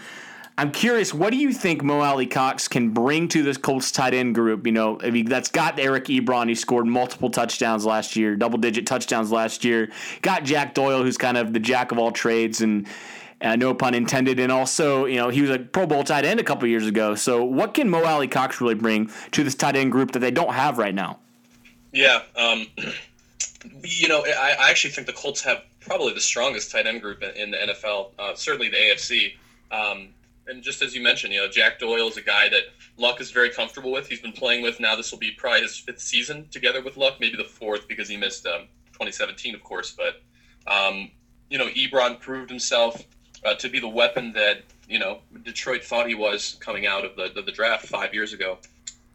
I'm 0.61 0.73
curious, 0.73 1.15
what 1.15 1.31
do 1.31 1.39
you 1.39 1.55
think 1.55 1.83
Mo 1.83 2.01
Alie-Cox 2.01 2.69
can 2.69 2.91
bring 2.91 3.29
to 3.29 3.43
this 3.43 3.57
Colts 3.57 3.91
tight 3.91 4.13
end 4.13 4.35
group? 4.35 4.67
You 4.67 4.73
know, 4.73 4.99
that's 4.99 5.49
got 5.49 5.81
Eric 5.81 6.05
Ebron. 6.05 6.51
He 6.51 6.55
scored 6.55 6.85
multiple 6.87 7.31
touchdowns 7.31 7.87
last 7.87 8.15
year, 8.15 8.37
double 8.37 8.59
digit 8.59 8.87
touchdowns 8.87 9.33
last 9.33 9.65
year. 9.65 9.91
Got 10.21 10.45
Jack 10.45 10.75
Doyle, 10.75 11.03
who's 11.03 11.17
kind 11.17 11.39
of 11.39 11.55
the 11.55 11.61
jack 11.61 11.93
of 11.93 11.99
all 11.99 12.13
trades, 12.13 12.61
and 12.61 12.87
uh, 13.41 13.57
no 13.57 13.73
pun 13.73 13.95
intended. 13.95 14.39
And 14.39 14.53
also, 14.53 15.07
you 15.07 15.17
know, 15.17 15.31
he 15.31 15.41
was 15.41 15.49
a 15.49 15.59
Pro 15.59 15.87
Bowl 15.87 16.05
tight 16.05 16.27
end 16.27 16.41
a 16.41 16.45
couple 16.45 16.69
years 16.69 16.87
ago. 16.87 17.15
So, 17.15 17.43
what 17.43 17.73
can 17.73 17.89
Mo 17.89 18.05
Alie-Cox 18.05 18.61
really 18.61 18.75
bring 18.75 19.11
to 19.31 19.43
this 19.43 19.55
tight 19.55 19.77
end 19.77 19.93
group 19.93 20.13
that 20.13 20.19
they 20.19 20.31
don't 20.31 20.53
have 20.53 20.77
right 20.77 20.95
now? 20.95 21.21
Yeah, 21.95 22.21
um, 22.37 22.67
you 23.83 24.09
know, 24.09 24.27
I, 24.27 24.57
I, 24.61 24.69
actually 24.69 24.91
think 24.91 25.07
the 25.07 25.15
Colts 25.15 25.41
have 25.41 25.63
probably 25.81 26.13
the 26.13 26.21
strongest 26.21 26.71
tight 26.71 26.87
end 26.87 27.01
group 27.01 27.23
in, 27.23 27.51
the 27.51 27.57
NFL. 27.57 28.11
Uh, 28.19 28.35
certainly 28.35 28.69
the 28.69 28.77
AFC. 28.77 29.33
Um, 29.71 30.09
and 30.47 30.63
just 30.63 30.83
as 30.83 30.95
you 30.95 31.03
mentioned, 31.03 31.33
you 31.33 31.41
know, 31.41 31.49
Jack 31.49 31.79
Doyle 31.79 32.09
is 32.09 32.17
a 32.17 32.23
guy 32.23 32.49
that 32.49 32.63
Luck 32.97 33.21
is 33.21 33.31
very 33.31 33.51
comfortable 33.51 33.93
with. 33.93 34.09
He's 34.09 34.21
been 34.21 34.33
playing 34.33 34.63
with 34.63 34.81
now. 34.81 34.97
This 34.97 35.11
will 35.11 35.19
be 35.19 35.31
probably 35.31 35.63
his 35.63 35.79
fifth 35.79 36.01
season 36.01 36.49
together 36.51 36.83
with 36.83 36.97
Luck, 36.97 37.15
maybe 37.21 37.37
the 37.37 37.45
fourth 37.45 37.87
because 37.89 38.09
he 38.09 38.17
missed 38.17 38.47
um, 38.47 38.63
2017, 38.93 39.55
of 39.55 39.63
course. 39.63 39.97
But 39.97 40.21
um, 40.71 41.11
you 41.49 41.59
know, 41.59 41.69
Ebron 41.69 42.21
proved 42.21 42.51
himself 42.51 43.07
uh, 43.45 43.55
to 43.55 43.69
be 43.69 43.81
the 43.81 43.89
weapon 43.89 44.33
that 44.33 44.63
you 44.89 44.99
know 44.99 45.21
Detroit 45.45 45.85
thought 45.85 46.09
he 46.09 46.15
was 46.15 46.57
coming 46.61 46.87
out 46.87 47.05
of 47.05 47.17
the 47.17 47.31
the, 47.35 47.43
the 47.43 47.53
draft 47.53 47.87
five 47.87 48.15
years 48.15 48.33
ago. 48.33 48.59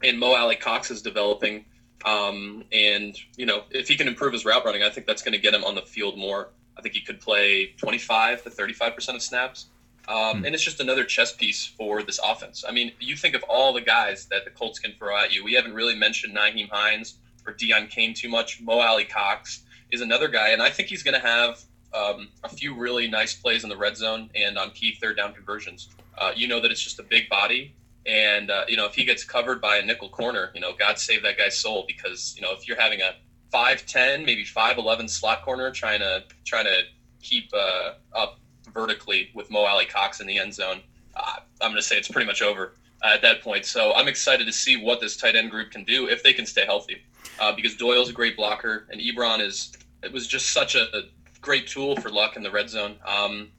And 0.04 0.20
Mo 0.20 0.36
Alie-Cox 0.36 0.92
is 0.92 1.02
developing, 1.02 1.66
um, 2.04 2.64
and 2.72 3.18
you 3.38 3.46
know, 3.46 3.64
if 3.72 3.88
he 3.88 3.96
can 3.96 4.08
improve 4.08 4.34
his 4.34 4.46
route 4.46 4.66
running, 4.66 4.84
I 4.84 4.90
think 4.90 5.08
that's 5.08 5.22
going 5.22 5.34
to 5.34 5.40
get 5.40 5.54
him 5.54 5.64
on 5.64 5.74
the 5.74 5.82
field 5.82 6.18
more. 6.18 6.50
I 6.78 6.82
think 6.82 6.94
he 6.94 7.02
could 7.02 7.22
play 7.22 7.74
25 7.78 8.44
to 8.44 8.50
35 8.50 8.96
percent 8.96 9.16
of 9.16 9.22
snaps. 9.22 9.68
Um, 10.08 10.40
hmm. 10.40 10.46
And 10.46 10.56
it's 10.56 10.64
just 10.64 10.80
another 10.80 11.04
chess 11.04 11.34
piece 11.34 11.66
for 11.66 12.04
this 12.04 12.20
offense. 12.24 12.64
I 12.68 12.72
mean, 12.72 12.92
you 13.00 13.16
think 13.16 13.36
of 13.36 13.44
all 13.44 13.74
the 13.74 13.82
guys 13.82 14.26
that 14.28 14.46
the 14.46 14.52
Colts 14.52 14.80
can 14.80 14.94
throw 14.94 15.18
at 15.18 15.34
you. 15.34 15.44
We 15.44 15.54
haven't 15.54 15.74
really 15.74 15.96
mentioned 15.96 16.36
Nyheim 16.36 16.70
Hines 16.70 17.16
or 17.46 17.54
Deon 17.54 17.90
Cain 17.90 18.14
too 18.14 18.30
much. 18.30 18.62
Mo 18.62 18.80
Alie-Cox 18.80 19.64
is 19.92 20.02
another 20.02 20.28
guy, 20.28 20.50
and 20.50 20.62
I 20.62 20.70
think 20.70 20.90
he's 20.90 21.04
going 21.04 21.20
to 21.20 21.26
have 21.26 21.64
um, 21.94 22.30
a 22.44 22.50
few 22.50 22.76
really 22.76 23.08
nice 23.08 23.34
plays 23.34 23.64
in 23.64 23.70
the 23.70 23.78
red 23.78 23.96
zone 23.98 24.30
and 24.36 24.58
on 24.58 24.72
key 24.72 24.98
third 25.02 25.18
down 25.18 25.34
conversions. 25.34 25.90
Uh, 26.18 26.32
you 26.36 26.48
know 26.48 26.60
that 26.62 26.72
it's 26.72 26.82
just 26.82 27.00
a 27.00 27.04
big 27.04 27.30
body, 27.30 27.74
and 28.06 28.52
uh, 28.52 28.66
you 28.68 28.78
know 28.78 28.86
if 28.86 28.96
he 28.96 29.06
gets 29.06 29.24
covered 29.24 29.62
by 29.62 29.78
a 29.78 29.86
nickel 29.86 30.10
corner, 30.10 30.52
you 30.54 30.62
know 30.62 30.74
God 30.78 30.98
save 30.98 31.24
that 31.24 31.38
guy's 31.38 31.58
soul 31.58 31.86
because 31.88 32.34
you 32.36 32.42
know 32.42 32.52
if 32.54 32.68
you're 32.68 32.80
having 32.80 33.02
a 33.02 33.16
five 33.52 33.86
ten, 33.86 34.26
maybe 34.26 34.44
five 34.44 34.78
eleven 34.78 35.08
slot 35.08 35.44
corner 35.44 35.72
trying 35.72 36.00
to 36.00 36.24
trying 36.46 36.66
to 36.66 36.84
keep 37.22 37.50
uh, 37.54 37.94
up 38.14 38.40
vertically 38.76 39.32
with 39.34 39.50
Mo 39.50 39.62
Alie-Cox 39.62 40.22
in 40.22 40.28
the 40.28 40.38
end 40.38 40.54
zone, 40.54 40.82
uh, 41.16 41.38
I'm 41.62 41.72
going 41.72 41.82
to 41.82 41.82
say 41.82 41.98
it's 41.98 42.10
pretty 42.10 42.28
much 42.28 42.44
over 42.44 42.74
uh, 43.04 43.14
at 43.16 43.24
that 43.24 43.42
point. 43.42 43.66
So 43.66 43.94
I'm 43.94 44.08
excited 44.08 44.46
to 44.46 44.54
see 44.54 44.76
what 44.78 45.00
this 45.00 45.18
tight 45.18 45.36
end 45.36 45.50
group 45.50 45.72
can 45.72 45.84
do 45.84 46.08
if 46.08 46.22
they 46.22 46.34
can 46.34 46.46
stay 46.46 46.66
healthy, 46.66 47.02
uh, 47.40 47.56
because 47.56 47.76
Doyle's 47.76 48.10
a 48.10 48.14
great 48.14 48.36
blocker 48.36 48.86
and 48.92 49.02
Ebron 49.02 49.40
is 49.40 49.72
it 50.04 50.12
was 50.12 50.28
just 50.28 50.52
such 50.52 50.76
a, 50.76 50.84
a 50.96 51.02
great 51.42 51.66
tool 51.66 51.96
for 51.96 52.12
Luck 52.12 52.36
in 52.36 52.44
the 52.44 52.52
red 52.52 52.70
zone. 52.70 52.98
Um, 53.08 53.50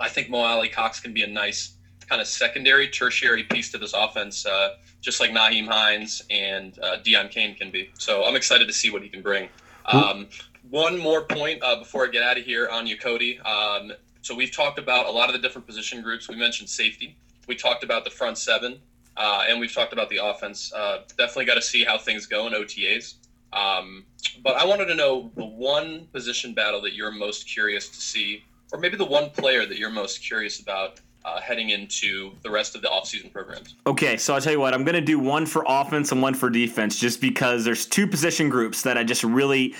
I 0.00 0.08
think 0.08 0.30
Mo 0.30 0.38
Alie-Cox 0.38 1.00
can 1.00 1.12
be 1.12 1.22
a 1.22 1.26
nice 1.26 1.74
kind 2.08 2.20
of 2.20 2.26
secondary, 2.26 2.88
tertiary 2.88 3.44
piece 3.44 3.70
to 3.72 3.78
this 3.78 3.92
offense, 3.92 4.46
uh, 4.46 4.76
just 5.00 5.20
like 5.20 5.30
Nyheim 5.30 5.66
Hines 5.66 6.22
and 6.30 6.78
uh, 6.78 6.98
Deon 7.04 7.30
Cain 7.30 7.54
can 7.54 7.70
be. 7.70 7.90
So 7.98 8.24
I'm 8.24 8.36
excited 8.36 8.66
to 8.68 8.72
see 8.72 8.90
what 8.90 9.02
he 9.02 9.08
can 9.08 9.22
bring. 9.22 9.48
Um, 9.86 10.28
one 10.70 10.98
more 10.98 11.22
point 11.22 11.62
uh, 11.62 11.78
before 11.78 12.06
I 12.06 12.10
get 12.10 12.22
out 12.22 12.38
of 12.38 12.44
here 12.44 12.68
on 12.68 12.86
you, 12.86 12.96
Cody. 12.96 13.38
Um, 13.40 13.92
so 14.22 14.34
we've 14.34 14.52
talked 14.52 14.78
about 14.78 15.06
a 15.06 15.10
lot 15.10 15.28
of 15.28 15.34
the 15.34 15.40
different 15.40 15.66
position 15.66 16.00
groups. 16.00 16.28
We 16.28 16.36
mentioned 16.36 16.68
safety. 16.68 17.16
We 17.48 17.56
talked 17.56 17.84
about 17.84 18.04
the 18.04 18.10
front 18.10 18.38
seven, 18.38 18.78
uh, 19.16 19.44
and 19.48 19.60
we've 19.60 19.72
talked 19.72 19.92
about 19.92 20.08
the 20.08 20.24
offense. 20.24 20.72
Uh, 20.72 21.02
definitely 21.18 21.44
got 21.44 21.54
to 21.54 21.62
see 21.62 21.84
how 21.84 21.98
things 21.98 22.26
go 22.26 22.46
in 22.46 22.52
OTAs. 22.52 23.14
Um, 23.52 24.06
but 24.42 24.56
I 24.56 24.64
wanted 24.64 24.86
to 24.86 24.94
know 24.94 25.30
the 25.34 25.44
one 25.44 26.06
position 26.12 26.54
battle 26.54 26.80
that 26.82 26.94
you're 26.94 27.10
most 27.10 27.46
curious 27.46 27.88
to 27.88 28.00
see, 28.00 28.44
or 28.72 28.78
maybe 28.78 28.96
the 28.96 29.04
one 29.04 29.30
player 29.30 29.66
that 29.66 29.76
you're 29.76 29.90
most 29.90 30.22
curious 30.22 30.60
about 30.60 31.00
uh, 31.24 31.40
heading 31.40 31.70
into 31.70 32.32
the 32.42 32.50
rest 32.50 32.74
of 32.74 32.82
the 32.82 32.88
offseason 32.88 33.32
programs. 33.32 33.74
Okay, 33.86 34.16
so 34.16 34.34
I'll 34.34 34.40
tell 34.40 34.52
you 34.52 34.60
what, 34.60 34.74
I'm 34.74 34.84
going 34.84 34.94
to 34.94 35.00
do 35.00 35.18
one 35.18 35.46
for 35.46 35.64
offense 35.68 36.10
and 36.12 36.22
one 36.22 36.34
for 36.34 36.50
defense 36.50 36.98
just 36.98 37.20
because 37.20 37.64
there's 37.64 37.86
two 37.86 38.06
position 38.06 38.48
groups 38.48 38.82
that 38.82 38.98
I 38.98 39.04
just 39.04 39.22
really 39.22 39.74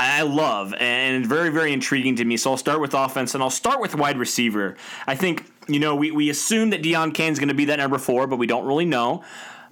I 0.00 0.22
love 0.22 0.74
and 0.74 1.26
very, 1.26 1.50
very 1.50 1.72
intriguing 1.72 2.14
to 2.16 2.24
me. 2.24 2.36
So 2.36 2.52
I'll 2.52 2.56
start 2.56 2.80
with 2.80 2.94
offense 2.94 3.34
and 3.34 3.42
I'll 3.42 3.50
start 3.50 3.80
with 3.80 3.96
wide 3.96 4.16
receiver. 4.16 4.76
I 5.06 5.16
think, 5.16 5.50
you 5.66 5.80
know, 5.80 5.96
we, 5.96 6.12
we 6.12 6.30
assume 6.30 6.70
that 6.70 6.82
Deon 6.82 7.12
Cain's 7.14 7.38
going 7.38 7.48
to 7.48 7.54
be 7.54 7.64
that 7.66 7.76
number 7.76 7.98
four, 7.98 8.28
but 8.28 8.36
we 8.36 8.46
don't 8.46 8.64
really 8.64 8.84
know. 8.84 9.24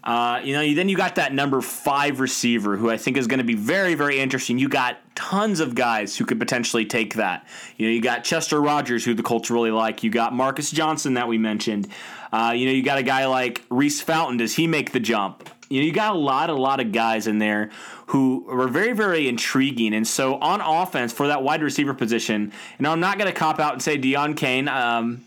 Uh, 0.02 0.40
you 0.44 0.52
know, 0.52 0.74
then 0.74 0.88
you 0.88 0.96
got 0.96 1.16
that 1.16 1.32
number 1.32 1.60
five 1.60 2.20
receiver 2.20 2.76
who 2.76 2.88
I 2.88 2.96
think 2.96 3.16
is 3.16 3.26
going 3.26 3.38
to 3.38 3.44
be 3.44 3.54
very, 3.54 3.94
very 3.94 4.20
interesting. 4.20 4.56
You 4.56 4.68
got 4.68 4.98
tons 5.16 5.58
of 5.58 5.74
guys 5.74 6.16
who 6.16 6.24
could 6.24 6.38
potentially 6.38 6.86
take 6.86 7.14
that. 7.14 7.46
You 7.76 7.88
know, 7.88 7.92
you 7.92 8.00
got 8.00 8.22
Chester 8.22 8.60
Rogers, 8.60 9.04
who 9.04 9.14
the 9.14 9.24
Colts 9.24 9.50
really 9.50 9.72
like. 9.72 10.04
You 10.04 10.10
got 10.10 10.32
Marcus 10.32 10.70
Johnson 10.70 11.14
that 11.14 11.26
we 11.26 11.38
mentioned. 11.38 11.88
Uh, 12.32 12.52
you 12.54 12.66
know, 12.66 12.72
you 12.72 12.84
got 12.84 12.98
a 12.98 13.02
guy 13.02 13.26
like 13.26 13.64
Reese 13.68 14.00
Fountain. 14.00 14.36
Does 14.36 14.54
he 14.54 14.68
make 14.68 14.92
the 14.92 15.00
jump? 15.00 15.48
You 15.68 15.80
know, 15.80 15.86
you 15.86 15.92
got 15.92 16.14
a 16.14 16.18
lot, 16.18 16.50
a 16.50 16.54
lot 16.54 16.80
of 16.80 16.92
guys 16.92 17.26
in 17.26 17.38
there 17.38 17.70
who 18.06 18.44
were 18.46 18.68
very, 18.68 18.92
very 18.92 19.28
intriguing. 19.28 19.94
And 19.94 20.06
so 20.06 20.36
on 20.36 20.60
offense 20.60 21.12
for 21.12 21.26
that 21.26 21.42
wide 21.42 21.62
receiver 21.62 21.94
position, 21.94 22.52
and 22.78 22.86
I'm 22.86 23.00
not 23.00 23.18
going 23.18 23.30
to 23.30 23.36
cop 23.36 23.58
out 23.58 23.72
and 23.72 23.82
say 23.82 23.98
Deon 23.98 24.36
Cain, 24.36 24.68
um, 24.68 25.24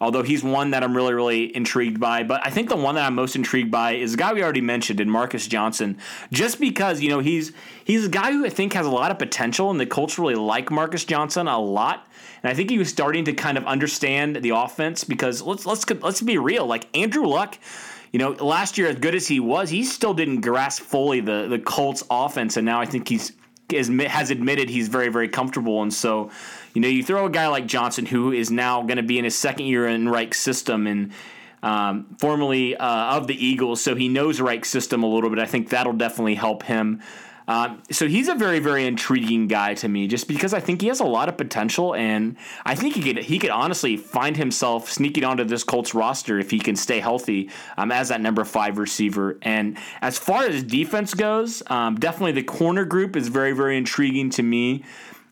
although 0.00 0.22
he's 0.22 0.44
one 0.44 0.70
that 0.70 0.82
I'm 0.82 0.94
really, 0.94 1.14
really 1.14 1.56
intrigued 1.56 1.98
by. 2.00 2.22
But 2.22 2.46
I 2.46 2.50
think 2.50 2.68
the 2.68 2.76
one 2.76 2.94
that 2.96 3.06
I'm 3.06 3.14
most 3.14 3.34
intrigued 3.34 3.70
by 3.70 3.92
is 3.92 4.12
the 4.12 4.18
guy 4.18 4.32
we 4.32 4.42
already 4.42 4.60
mentioned, 4.60 5.00
in 5.00 5.08
Marcus 5.08 5.46
Johnson, 5.46 5.98
just 6.32 6.60
because 6.60 7.00
you 7.00 7.08
know 7.08 7.20
he's 7.20 7.52
he's 7.84 8.06
a 8.06 8.10
guy 8.10 8.32
who 8.32 8.44
I 8.44 8.50
think 8.50 8.74
has 8.74 8.86
a 8.86 8.90
lot 8.90 9.10
of 9.10 9.18
potential, 9.18 9.70
and 9.70 9.80
the 9.80 9.86
Colts 9.86 10.18
really 10.18 10.34
like 10.34 10.70
Marcus 10.70 11.04
Johnson 11.04 11.48
a 11.48 11.58
lot. 11.58 12.06
And 12.42 12.50
I 12.50 12.54
think 12.54 12.70
he 12.70 12.78
was 12.78 12.88
starting 12.88 13.24
to 13.24 13.32
kind 13.32 13.58
of 13.58 13.64
understand 13.64 14.36
the 14.36 14.50
offense 14.50 15.02
because 15.02 15.42
let's 15.42 15.66
let's 15.66 15.88
let's 16.02 16.20
be 16.20 16.38
real, 16.38 16.66
like 16.66 16.86
Andrew 16.96 17.26
Luck 17.26 17.58
you 18.12 18.18
know, 18.18 18.30
last 18.30 18.78
year 18.78 18.88
as 18.88 18.96
good 18.96 19.14
as 19.14 19.26
he 19.26 19.40
was, 19.40 19.70
he 19.70 19.84
still 19.84 20.14
didn't 20.14 20.40
grasp 20.40 20.82
fully 20.82 21.20
the 21.20 21.46
the 21.48 21.58
Colts 21.58 22.02
offense, 22.10 22.56
and 22.56 22.64
now 22.64 22.80
I 22.80 22.86
think 22.86 23.08
he's 23.08 23.32
has 23.70 24.30
admitted 24.30 24.70
he's 24.70 24.88
very 24.88 25.08
very 25.08 25.28
comfortable, 25.28 25.82
and 25.82 25.92
so 25.92 26.30
you 26.74 26.80
know 26.80 26.88
you 26.88 27.04
throw 27.04 27.26
a 27.26 27.30
guy 27.30 27.48
like 27.48 27.66
Johnson 27.66 28.06
who 28.06 28.32
is 28.32 28.50
now 28.50 28.82
going 28.82 28.96
to 28.96 29.02
be 29.02 29.18
in 29.18 29.24
his 29.24 29.36
second 29.36 29.66
year 29.66 29.86
in 29.86 30.08
Reich's 30.08 30.38
system 30.38 30.86
and. 30.86 31.12
Um, 31.60 32.14
formerly 32.20 32.76
uh, 32.76 33.16
of 33.16 33.26
the 33.26 33.34
Eagles, 33.34 33.82
so 33.82 33.96
he 33.96 34.08
knows 34.08 34.40
Reich's 34.40 34.70
system 34.70 35.02
a 35.02 35.08
little 35.08 35.28
bit. 35.28 35.40
I 35.40 35.44
think 35.44 35.70
that'll 35.70 35.92
definitely 35.92 36.36
help 36.36 36.62
him. 36.62 37.02
Um, 37.48 37.82
so 37.90 38.06
he's 38.06 38.28
a 38.28 38.34
very, 38.34 38.58
very 38.58 38.86
intriguing 38.86 39.48
guy 39.48 39.72
to 39.74 39.88
me, 39.88 40.06
just 40.06 40.28
because 40.28 40.52
I 40.52 40.60
think 40.60 40.82
he 40.82 40.88
has 40.88 41.00
a 41.00 41.04
lot 41.04 41.30
of 41.30 41.38
potential, 41.38 41.94
and 41.94 42.36
I 42.66 42.74
think 42.74 42.94
he 42.94 43.02
could 43.02 43.24
he 43.24 43.38
could 43.38 43.50
honestly 43.50 43.96
find 43.96 44.36
himself 44.36 44.90
sneaking 44.90 45.24
onto 45.24 45.44
this 45.44 45.64
Colts 45.64 45.94
roster 45.94 46.38
if 46.38 46.50
he 46.50 46.58
can 46.58 46.76
stay 46.76 47.00
healthy 47.00 47.50
um, 47.78 47.90
as 47.90 48.10
that 48.10 48.20
number 48.20 48.44
five 48.44 48.76
receiver. 48.76 49.38
And 49.40 49.78
as 50.02 50.18
far 50.18 50.44
as 50.44 50.62
defense 50.62 51.14
goes, 51.14 51.62
um, 51.68 51.96
definitely 51.96 52.32
the 52.32 52.42
corner 52.42 52.84
group 52.84 53.16
is 53.16 53.28
very, 53.28 53.52
very 53.52 53.78
intriguing 53.78 54.28
to 54.30 54.42
me. 54.42 54.84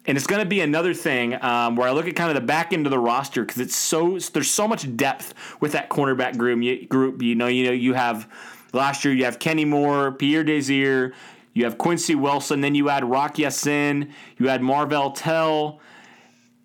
And 0.09 0.17
it's 0.17 0.27
going 0.27 0.41
to 0.41 0.49
be 0.49 0.61
another 0.61 0.95
thing 0.95 1.37
um, 1.43 1.75
where 1.75 1.89
I 1.89 1.91
look 1.91 2.07
at 2.07 2.15
kind 2.15 2.31
of 2.31 2.37
the 2.37 2.47
back 2.47 2.73
end 2.73 2.87
of 2.87 2.93
the 2.93 2.99
roster 2.99 3.45
because 3.45 3.61
it's 3.61 3.77
so 3.77 4.19
there's 4.33 4.51
so 4.51 4.69
much 4.69 4.97
depth 4.97 5.35
with 5.61 5.73
that 5.73 5.91
cornerback 5.91 6.39
group. 6.39 6.63
You, 6.63 6.87
group, 6.87 7.21
you 7.21 7.35
know, 7.35 7.49
you 7.49 7.67
know, 7.67 7.73
you 7.73 7.93
have 7.95 8.33
last 8.73 9.05
year 9.05 9.13
you 9.13 9.25
have 9.25 9.39
Kenny 9.39 9.65
Moore, 9.65 10.13
Pierre 10.13 10.45
Desir, 10.45 11.13
you 11.57 11.65
have 11.65 11.79
Quincy 11.79 12.15
Wilson, 12.15 12.61
then 12.61 12.75
you 12.75 12.91
add 12.91 13.03
Rock 13.03 13.39
Ya-Sin, 13.39 14.13
you 14.37 14.51
add 14.51 14.61
Marvell 14.61 15.13
Tell. 15.13 15.81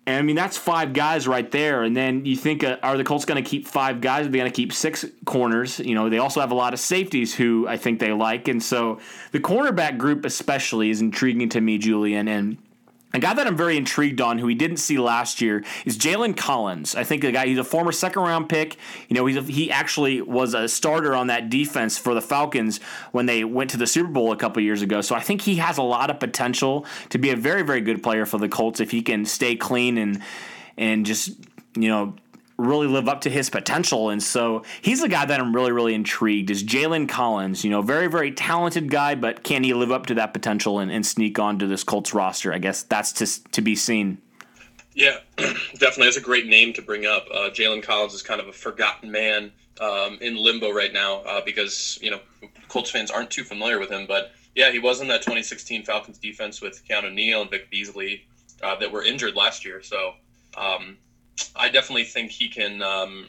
And 0.06 0.16
I 0.16 0.22
mean, 0.22 0.36
that's 0.36 0.58
five 0.58 0.92
guys 0.92 1.26
right 1.26 1.50
there. 1.50 1.82
And 1.82 1.96
then 1.96 2.26
you 2.26 2.36
think, 2.36 2.62
uh, 2.62 2.76
are 2.82 2.98
the 2.98 3.04
Colts 3.04 3.24
going 3.24 3.42
to 3.42 3.48
keep 3.48 3.66
five 3.66 4.02
guys? 4.02 4.26
Are 4.26 4.28
they 4.28 4.36
going 4.36 4.50
to 4.50 4.54
keep 4.54 4.70
six 4.70 5.06
corners? 5.24 5.78
You 5.78 5.94
know, 5.94 6.10
they 6.10 6.18
also 6.18 6.40
have 6.40 6.50
a 6.50 6.54
lot 6.54 6.74
of 6.74 6.80
safeties 6.80 7.34
who 7.34 7.66
I 7.66 7.78
think 7.78 8.00
they 8.00 8.12
like. 8.12 8.48
And 8.48 8.62
so 8.62 8.98
the 9.30 9.40
cornerback 9.40 9.96
group, 9.96 10.26
especially, 10.26 10.90
is 10.90 11.00
intriguing 11.00 11.48
to 11.50 11.60
me, 11.62 11.78
Julian. 11.78 12.28
And 12.28 12.58
a 13.14 13.18
guy 13.18 13.34
that 13.34 13.46
I'm 13.46 13.56
very 13.56 13.76
intrigued 13.76 14.20
on, 14.20 14.38
who 14.38 14.46
we 14.46 14.54
didn't 14.54 14.78
see 14.78 14.98
last 14.98 15.40
year, 15.40 15.64
is 15.84 15.98
Jalen 15.98 16.36
Collins. 16.36 16.94
I 16.94 17.04
think 17.04 17.22
the 17.22 17.32
guy 17.32 17.46
he's 17.46 17.58
a 17.58 17.64
former 17.64 17.92
second 17.92 18.22
round 18.22 18.48
pick. 18.48 18.76
You 19.08 19.16
know, 19.16 19.26
he's 19.26 19.36
a, 19.36 19.42
he 19.42 19.70
actually 19.70 20.22
was 20.22 20.54
a 20.54 20.68
starter 20.68 21.14
on 21.14 21.26
that 21.26 21.50
defense 21.50 21.98
for 21.98 22.14
the 22.14 22.22
Falcons 22.22 22.80
when 23.12 23.26
they 23.26 23.44
went 23.44 23.70
to 23.70 23.76
the 23.76 23.86
Super 23.86 24.10
Bowl 24.10 24.32
a 24.32 24.36
couple 24.36 24.62
years 24.62 24.82
ago. 24.82 25.00
So 25.00 25.14
I 25.14 25.20
think 25.20 25.42
he 25.42 25.56
has 25.56 25.78
a 25.78 25.82
lot 25.82 26.10
of 26.10 26.18
potential 26.18 26.86
to 27.10 27.18
be 27.18 27.30
a 27.30 27.36
very 27.36 27.62
very 27.62 27.80
good 27.80 28.02
player 28.02 28.26
for 28.26 28.38
the 28.38 28.48
Colts 28.48 28.80
if 28.80 28.90
he 28.90 29.02
can 29.02 29.24
stay 29.24 29.56
clean 29.56 29.98
and 29.98 30.22
and 30.76 31.04
just 31.04 31.36
you 31.74 31.88
know 31.88 32.14
really 32.66 32.86
live 32.86 33.08
up 33.08 33.22
to 33.22 33.30
his 33.30 33.50
potential. 33.50 34.10
And 34.10 34.22
so 34.22 34.64
he's 34.80 35.00
the 35.00 35.08
guy 35.08 35.24
that 35.24 35.40
I'm 35.40 35.54
really, 35.54 35.72
really 35.72 35.94
intrigued 35.94 36.50
is 36.50 36.62
Jalen 36.62 37.08
Collins. 37.08 37.64
You 37.64 37.70
know, 37.70 37.82
very, 37.82 38.08
very 38.08 38.32
talented 38.32 38.90
guy, 38.90 39.14
but 39.14 39.42
can 39.42 39.64
he 39.64 39.74
live 39.74 39.92
up 39.92 40.06
to 40.06 40.14
that 40.14 40.32
potential 40.32 40.78
and, 40.78 40.90
and 40.90 41.04
sneak 41.04 41.38
onto 41.38 41.66
this 41.66 41.84
Colts 41.84 42.14
roster? 42.14 42.52
I 42.52 42.58
guess 42.58 42.82
that's 42.82 43.12
to, 43.12 43.50
to 43.50 43.60
be 43.62 43.74
seen. 43.74 44.18
Yeah, 44.94 45.18
definitely. 45.36 46.04
That's 46.04 46.16
a 46.18 46.22
great 46.22 46.46
name 46.46 46.72
to 46.74 46.82
bring 46.82 47.06
up. 47.06 47.26
Uh, 47.32 47.50
Jalen 47.50 47.82
Collins 47.82 48.14
is 48.14 48.22
kind 48.22 48.40
of 48.40 48.48
a 48.48 48.52
forgotten 48.52 49.10
man 49.10 49.52
um, 49.80 50.18
in 50.20 50.36
limbo 50.36 50.70
right 50.70 50.92
now 50.92 51.20
uh, 51.22 51.40
because, 51.44 51.98
you 52.02 52.10
know, 52.10 52.20
Colts 52.68 52.90
fans 52.90 53.10
aren't 53.10 53.30
too 53.30 53.44
familiar 53.44 53.78
with 53.78 53.90
him. 53.90 54.06
But 54.06 54.32
yeah, 54.54 54.70
he 54.70 54.78
was 54.78 55.00
in 55.00 55.08
that 55.08 55.22
2016 55.22 55.84
Falcons 55.84 56.18
defense 56.18 56.60
with 56.60 56.86
Keanu 56.86 57.12
Neal 57.12 57.42
and 57.42 57.50
Vic 57.50 57.70
Beasley 57.70 58.26
uh, 58.62 58.76
that 58.76 58.92
were 58.92 59.02
injured 59.02 59.34
last 59.34 59.64
year. 59.64 59.82
So, 59.82 60.14
um, 60.56 60.98
I 61.56 61.68
definitely 61.68 62.04
think 62.04 62.30
he 62.30 62.48
can, 62.48 62.82
um, 62.82 63.28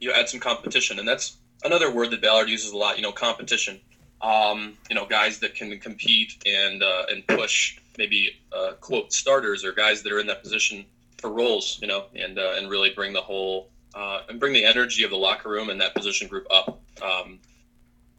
you 0.00 0.08
know, 0.08 0.14
add 0.14 0.28
some 0.28 0.40
competition, 0.40 0.98
and 0.98 1.06
that's 1.06 1.36
another 1.64 1.90
word 1.90 2.10
that 2.10 2.22
Ballard 2.22 2.48
uses 2.48 2.72
a 2.72 2.76
lot. 2.76 2.96
You 2.96 3.02
know, 3.02 3.12
competition. 3.12 3.80
Um, 4.22 4.74
you 4.88 4.94
know, 4.94 5.04
guys 5.04 5.38
that 5.40 5.54
can 5.54 5.78
compete 5.78 6.42
and 6.46 6.82
uh, 6.82 7.06
and 7.10 7.26
push 7.26 7.78
maybe 7.98 8.36
uh, 8.52 8.72
quote 8.80 9.12
starters 9.12 9.64
or 9.64 9.72
guys 9.72 10.02
that 10.02 10.12
are 10.12 10.18
in 10.18 10.26
that 10.28 10.42
position 10.42 10.84
for 11.18 11.30
roles. 11.30 11.78
You 11.80 11.88
know, 11.88 12.06
and 12.14 12.38
uh, 12.38 12.54
and 12.56 12.70
really 12.70 12.90
bring 12.90 13.12
the 13.12 13.20
whole 13.20 13.68
uh, 13.94 14.20
and 14.28 14.40
bring 14.40 14.52
the 14.52 14.64
energy 14.64 15.04
of 15.04 15.10
the 15.10 15.16
locker 15.16 15.50
room 15.50 15.70
and 15.70 15.80
that 15.80 15.94
position 15.94 16.28
group 16.28 16.46
up. 16.50 16.80
Um, 17.02 17.38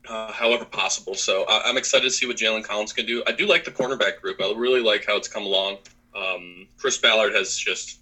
uh, 0.08 0.32
however 0.32 0.66
possible. 0.66 1.16
So 1.16 1.46
I, 1.46 1.68
am 1.68 1.78
excited 1.78 2.04
to 2.04 2.12
see 2.12 2.26
what 2.26 2.38
Jalen 2.38 2.64
Collins 2.64 2.94
can 2.94 3.06
do. 3.06 3.24
I 3.28 3.32
do 3.32 3.48
like 3.48 3.66
the 3.66 3.72
cornerback 3.72 4.22
group. 4.22 4.42
I 4.42 4.54
really 4.56 4.82
like 4.82 5.06
how 5.06 5.18
it's 5.18 5.28
come 5.28 5.44
along. 5.44 5.78
Um, 6.16 6.68
Chris 6.78 6.98
Ballard 6.98 7.34
has 7.34 7.58
just, 7.58 8.00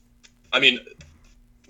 I 0.51 0.59
mean, 0.59 0.79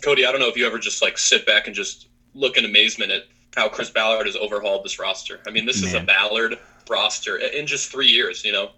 Cody, 0.03 0.25
I 0.25 0.31
don't 0.31 0.41
know 0.41 0.49
if 0.49 0.57
you 0.57 0.67
ever 0.67 0.79
just 0.79 1.01
like 1.01 1.17
sit 1.17 1.45
back 1.45 1.67
and 1.67 1.75
just 1.75 2.07
look 2.33 2.57
in 2.57 2.65
amazement 2.65 3.11
at 3.11 3.23
how 3.55 3.69
Chris 3.69 3.89
Ballard 3.89 4.25
has 4.25 4.35
overhauled 4.35 4.83
this 4.83 4.99
roster. 4.99 5.39
I 5.47 5.51
mean, 5.51 5.65
this 5.65 5.81
Man. 5.81 5.87
is 5.87 5.93
a 5.93 6.01
Ballard 6.01 6.59
roster 6.89 7.37
in 7.37 7.67
just 7.67 7.91
three 7.91 8.07
years. 8.07 8.43
You 8.43 8.51
know, 8.51 8.71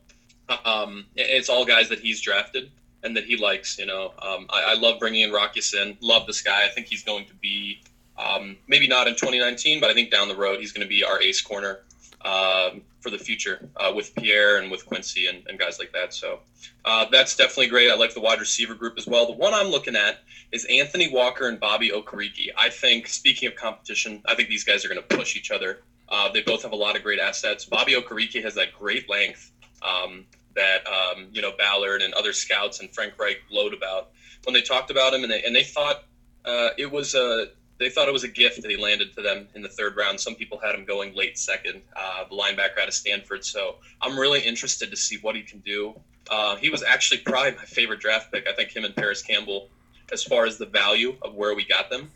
um, 0.66 1.06
it's 1.16 1.50
all 1.50 1.66
guys 1.66 1.90
that 1.90 2.00
he's 2.00 2.22
drafted 2.22 2.72
and 3.04 3.16
that 3.16 3.26
he 3.26 3.38
likes. 3.38 3.80
You 3.80 3.86
know, 3.86 4.14
um, 4.22 4.46
I, 4.50 4.62
I, 4.68 4.74
love 4.76 5.00
bringing 5.00 5.22
in 5.22 5.32
Rock 5.32 5.56
Ya-Sin. 5.56 5.98
Love 6.02 6.28
this 6.28 6.42
guy. 6.42 6.66
I 6.66 6.70
think 6.70 6.88
he's 6.88 7.04
going 7.04 7.26
to 7.26 7.34
be 7.36 7.82
um, 8.18 8.58
maybe 8.68 8.88
not 8.88 9.08
in 9.08 9.14
2019, 9.14 9.80
but 9.80 9.90
I 9.90 9.94
think 9.94 10.12
down 10.12 10.28
the 10.28 10.36
road 10.36 10.60
he's 10.60 10.72
going 10.72 10.86
to 10.86 10.90
be 10.90 11.04
our 11.04 11.22
ace 11.22 11.42
corner 11.42 11.80
um, 12.26 12.82
for 13.02 13.12
the 13.12 13.20
future 13.20 13.70
uh, 13.78 13.92
with 13.96 14.14
Pierre 14.16 14.58
and 14.58 14.72
with 14.72 14.86
Quincy 14.86 15.28
and, 15.28 15.44
and 15.48 15.60
guys 15.60 15.78
like 15.78 15.94
that. 15.94 16.14
So 16.14 16.40
uh, 16.84 17.06
that's 17.12 17.36
definitely 17.36 17.68
great. 17.68 17.92
I 17.92 17.96
like 17.96 18.16
the 18.16 18.20
wide 18.20 18.40
receiver 18.40 18.74
group 18.74 18.96
as 18.98 19.06
well. 19.06 19.28
The 19.28 19.34
one 19.34 19.54
I'm 19.54 19.68
looking 19.68 19.96
at 19.96 20.20
is 20.52 20.66
Anthony 20.66 21.08
Walker 21.08 21.48
and 21.48 21.60
Bobby 21.60 21.92
Okereke. 21.92 22.50
I 22.58 22.70
think, 22.70 23.08
speaking 23.08 23.48
of 23.48 23.56
competition, 23.56 24.22
I 24.26 24.34
think 24.34 24.50
these 24.50 24.64
guys 24.64 24.84
are 24.84 24.90
going 24.90 25.02
to 25.02 25.16
push 25.16 25.36
each 25.36 25.52
other. 25.52 25.84
Uh, 26.10 26.32
they 26.32 26.42
both 26.42 26.64
have 26.64 26.72
a 26.72 26.76
lot 26.76 26.96
of 26.96 27.04
great 27.04 27.20
assets. 27.20 27.66
Bobby 27.66 27.94
Okereke 27.94 28.44
has 28.44 28.56
that 28.56 28.74
great 28.74 29.08
length 29.08 29.52
um, 29.84 30.26
that 30.56 30.86
um, 30.88 31.28
you 31.32 31.42
know 31.42 31.52
Ballard 31.58 32.02
and 32.02 32.14
other 32.16 32.34
scouts 32.34 32.80
and 32.80 32.94
Frank 32.94 33.14
Reich 33.20 33.38
glowed 33.50 33.74
about 33.74 34.10
when 34.46 34.54
they 34.54 34.62
talked 34.62 34.90
about 34.90 35.14
him, 35.14 35.24
and 35.24 35.32
they 35.32 35.44
and 35.44 35.56
they 35.56 35.64
thought 35.64 36.04
uh, 36.44 36.70
it 36.78 36.92
was 36.92 37.14
a 37.14 37.50
they 37.78 37.90
thought 37.90 38.08
it 38.08 38.14
was 38.14 38.24
a 38.24 38.30
gift 38.30 38.62
that 38.62 38.72
he 38.72 38.78
landed 38.78 39.14
to 39.16 39.22
them 39.22 39.48
in 39.54 39.62
the 39.62 39.70
third 39.70 39.96
round. 39.98 40.20
Some 40.20 40.36
people 40.36 40.60
had 40.64 40.76
him 40.76 40.86
going 40.86 41.14
late 41.14 41.38
second, 41.38 41.82
uh, 41.96 42.24
the 42.30 42.36
linebacker 42.36 42.80
out 42.82 42.88
of 42.88 42.94
Stanford. 42.94 43.44
So 43.44 43.76
I'm 44.02 44.18
really 44.18 44.42
interested 44.42 44.90
to 44.92 44.98
see 44.98 45.18
what 45.22 45.36
he 45.36 45.42
can 45.42 45.60
do. 45.60 45.94
Uh, 46.30 46.56
he 46.56 46.70
was 46.70 46.84
actually 46.84 47.20
probably 47.20 47.52
my 47.52 47.66
favorite 47.66 48.00
draft 48.00 48.32
pick. 48.32 48.48
I 48.48 48.54
think 48.54 48.76
him 48.76 48.86
and 48.86 48.96
Parris 48.96 49.22
Campbell, 49.22 49.70
as 50.12 50.24
far 50.24 50.46
as 50.46 50.58
the 50.58 50.66
value 50.66 51.16
of 51.22 51.36
where 51.36 51.54
we 51.54 51.66
got 51.66 51.90
them. 51.90 52.10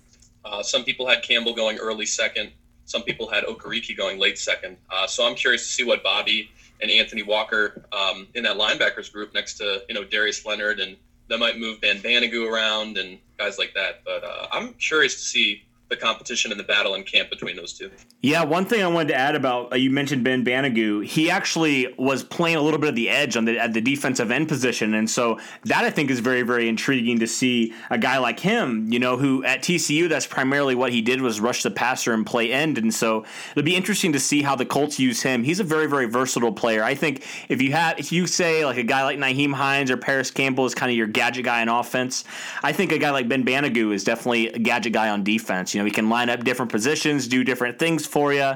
Uh, 0.45 0.63
some 0.63 0.83
people 0.83 1.07
had 1.07 1.21
Campbell 1.21 1.53
going 1.53 1.77
early 1.77 2.05
second. 2.05 2.51
Some 2.85 3.03
people 3.03 3.29
had 3.29 3.43
Okereke 3.43 3.95
going 3.95 4.17
late 4.17 4.39
second. 4.39 4.77
Uh, 4.89 5.05
so 5.05 5.27
I'm 5.27 5.35
curious 5.35 5.67
to 5.67 5.73
see 5.73 5.83
what 5.83 6.01
Bobby 6.01 6.49
and 6.81 6.89
Anthony 6.89 7.23
Walker 7.23 7.85
um, 7.91 8.27
in 8.33 8.43
that 8.43 8.57
linebackers 8.57 9.11
group 9.11 9.33
next 9.33 9.57
to 9.57 9.83
you 9.87 9.93
know 9.93 10.03
Darius 10.03 10.45
Leonard 10.45 10.79
and 10.79 10.95
that 11.29 11.39
might 11.39 11.57
move 11.57 11.79
Ben 11.79 11.99
Banogu 11.99 12.47
around 12.47 12.97
and 12.97 13.19
guys 13.37 13.57
like 13.57 13.73
that. 13.75 14.03
But 14.03 14.23
uh, 14.23 14.47
I'm 14.51 14.73
curious 14.73 15.15
to 15.15 15.21
see 15.21 15.63
the 15.89 15.97
competition 15.97 16.51
and 16.51 16.59
the 16.59 16.63
battle 16.63 16.95
in 16.95 17.03
camp 17.03 17.29
between 17.29 17.55
those 17.55 17.73
two. 17.73 17.89
Yeah, 18.21 18.43
one 18.43 18.65
thing 18.65 18.83
I 18.83 18.87
wanted 18.87 19.09
to 19.09 19.15
add 19.15 19.35
about 19.35 19.73
uh, 19.73 19.75
you 19.75 19.89
mentioned 19.89 20.23
Ben 20.23 20.45
Banogu. 20.45 21.05
He 21.05 21.31
actually 21.31 21.93
was 21.97 22.23
playing 22.23 22.57
a 22.57 22.61
little 22.61 22.79
bit 22.79 22.89
of 22.89 22.95
the 22.95 23.09
edge 23.09 23.35
on 23.35 23.45
the 23.45 23.57
at 23.57 23.73
the 23.73 23.81
defensive 23.81 24.29
end 24.29 24.47
position, 24.47 24.93
and 24.93 25.09
so 25.09 25.39
that 25.65 25.83
I 25.83 25.89
think 25.89 26.11
is 26.11 26.19
very 26.19 26.43
very 26.43 26.69
intriguing 26.69 27.19
to 27.19 27.27
see 27.27 27.73
a 27.89 27.97
guy 27.97 28.17
like 28.19 28.39
him. 28.39 28.91
You 28.91 28.99
know, 28.99 29.17
who 29.17 29.43
at 29.43 29.61
TCU 29.61 30.07
that's 30.07 30.27
primarily 30.27 30.75
what 30.75 30.91
he 30.91 31.01
did 31.01 31.21
was 31.21 31.39
rush 31.39 31.63
the 31.63 31.71
passer 31.71 32.13
and 32.13 32.25
play 32.25 32.51
end, 32.51 32.77
and 32.77 32.93
so 32.93 33.25
it'll 33.51 33.63
be 33.63 33.75
interesting 33.75 34.13
to 34.13 34.19
see 34.19 34.41
how 34.41 34.55
the 34.55 34.65
Colts 34.65 34.99
use 34.99 35.21
him. 35.21 35.43
He's 35.43 35.59
a 35.59 35.63
very 35.63 35.87
very 35.87 36.05
versatile 36.05 36.53
player. 36.53 36.83
I 36.83 36.93
think 36.93 37.25
if 37.49 37.61
you 37.61 37.71
have 37.71 37.97
if 37.99 38.11
you 38.11 38.27
say 38.27 38.65
like 38.65 38.77
a 38.77 38.83
guy 38.83 39.03
like 39.03 39.17
Nyheim 39.17 39.53
Hines 39.53 39.89
or 39.89 39.97
Parris 39.97 40.29
Campbell 40.29 40.65
is 40.65 40.75
kind 40.75 40.91
of 40.91 40.97
your 40.97 41.07
gadget 41.07 41.45
guy 41.45 41.61
on 41.61 41.69
offense, 41.69 42.25
I 42.63 42.73
think 42.73 42.91
a 42.91 42.99
guy 42.99 43.09
like 43.09 43.27
Ben 43.27 43.43
Banogu 43.43 43.93
is 43.93 44.03
definitely 44.03 44.49
a 44.49 44.59
gadget 44.59 44.93
guy 44.93 45.09
on 45.09 45.23
defense. 45.23 45.73
You 45.79 45.83
know, 45.83 45.87
he 45.87 45.91
can 45.91 46.09
line 46.09 46.29
up 46.29 46.43
different 46.43 46.73
positions, 46.73 47.25
do 47.25 47.45
different 47.45 47.79
things 47.79 48.05
for 48.05 48.33
you. 48.33 48.51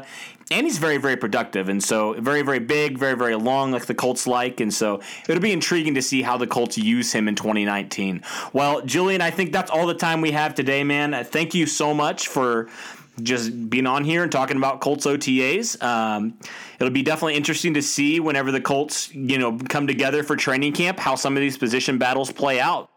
And 0.52 0.68
he's 0.68 0.78
very, 0.78 0.98
very 0.98 1.16
productive. 1.16 1.70
And 1.70 1.82
so, 1.82 2.20
very, 2.20 2.42
very 2.42 2.60
big, 2.60 2.98
very, 2.98 3.16
very 3.16 3.36
long, 3.36 3.72
like 3.72 3.86
the 3.86 3.96
Colts 3.96 4.28
like. 4.28 4.60
And 4.60 4.74
so, 4.74 5.00
it'll 5.30 5.42
be 5.42 5.54
intriguing 5.54 5.94
to 5.94 6.02
see 6.02 6.22
how 6.22 6.36
the 6.36 6.48
Colts 6.48 6.78
use 6.78 7.14
him 7.14 7.30
in 7.30 7.36
2019. 7.36 8.24
Well, 8.52 8.82
Julian, 8.82 9.22
I 9.22 9.32
think 9.32 9.54
that's 9.54 9.72
all 9.72 9.88
the 9.88 9.94
time 9.94 10.20
we 10.20 10.32
have 10.32 10.54
today, 10.54 10.84
man. 10.84 11.24
Thank 11.24 11.54
you 11.54 11.66
so 11.66 11.94
much 11.94 12.28
for 12.28 12.68
just 13.22 13.70
being 13.70 13.88
on 13.88 14.04
here 14.04 14.24
and 14.24 14.30
talking 14.30 14.58
about 14.58 14.82
Colts 14.82 15.06
OTAs. 15.06 15.82
Um, 15.82 16.38
it'll 16.78 16.92
be 16.92 17.04
definitely 17.04 17.36
interesting 17.36 17.76
to 17.76 17.82
see 17.82 18.20
whenever 18.20 18.52
the 18.52 18.60
Colts, 18.60 19.16
you 19.16 19.38
know, 19.38 19.58
come 19.70 19.88
together 19.88 20.24
for 20.24 20.36
training 20.36 20.74
camp, 20.74 21.00
how 21.00 21.16
some 21.16 21.38
of 21.38 21.42
these 21.42 21.58
position 21.58 21.98
battles 21.98 22.34
play 22.34 22.60
out. 22.60 22.90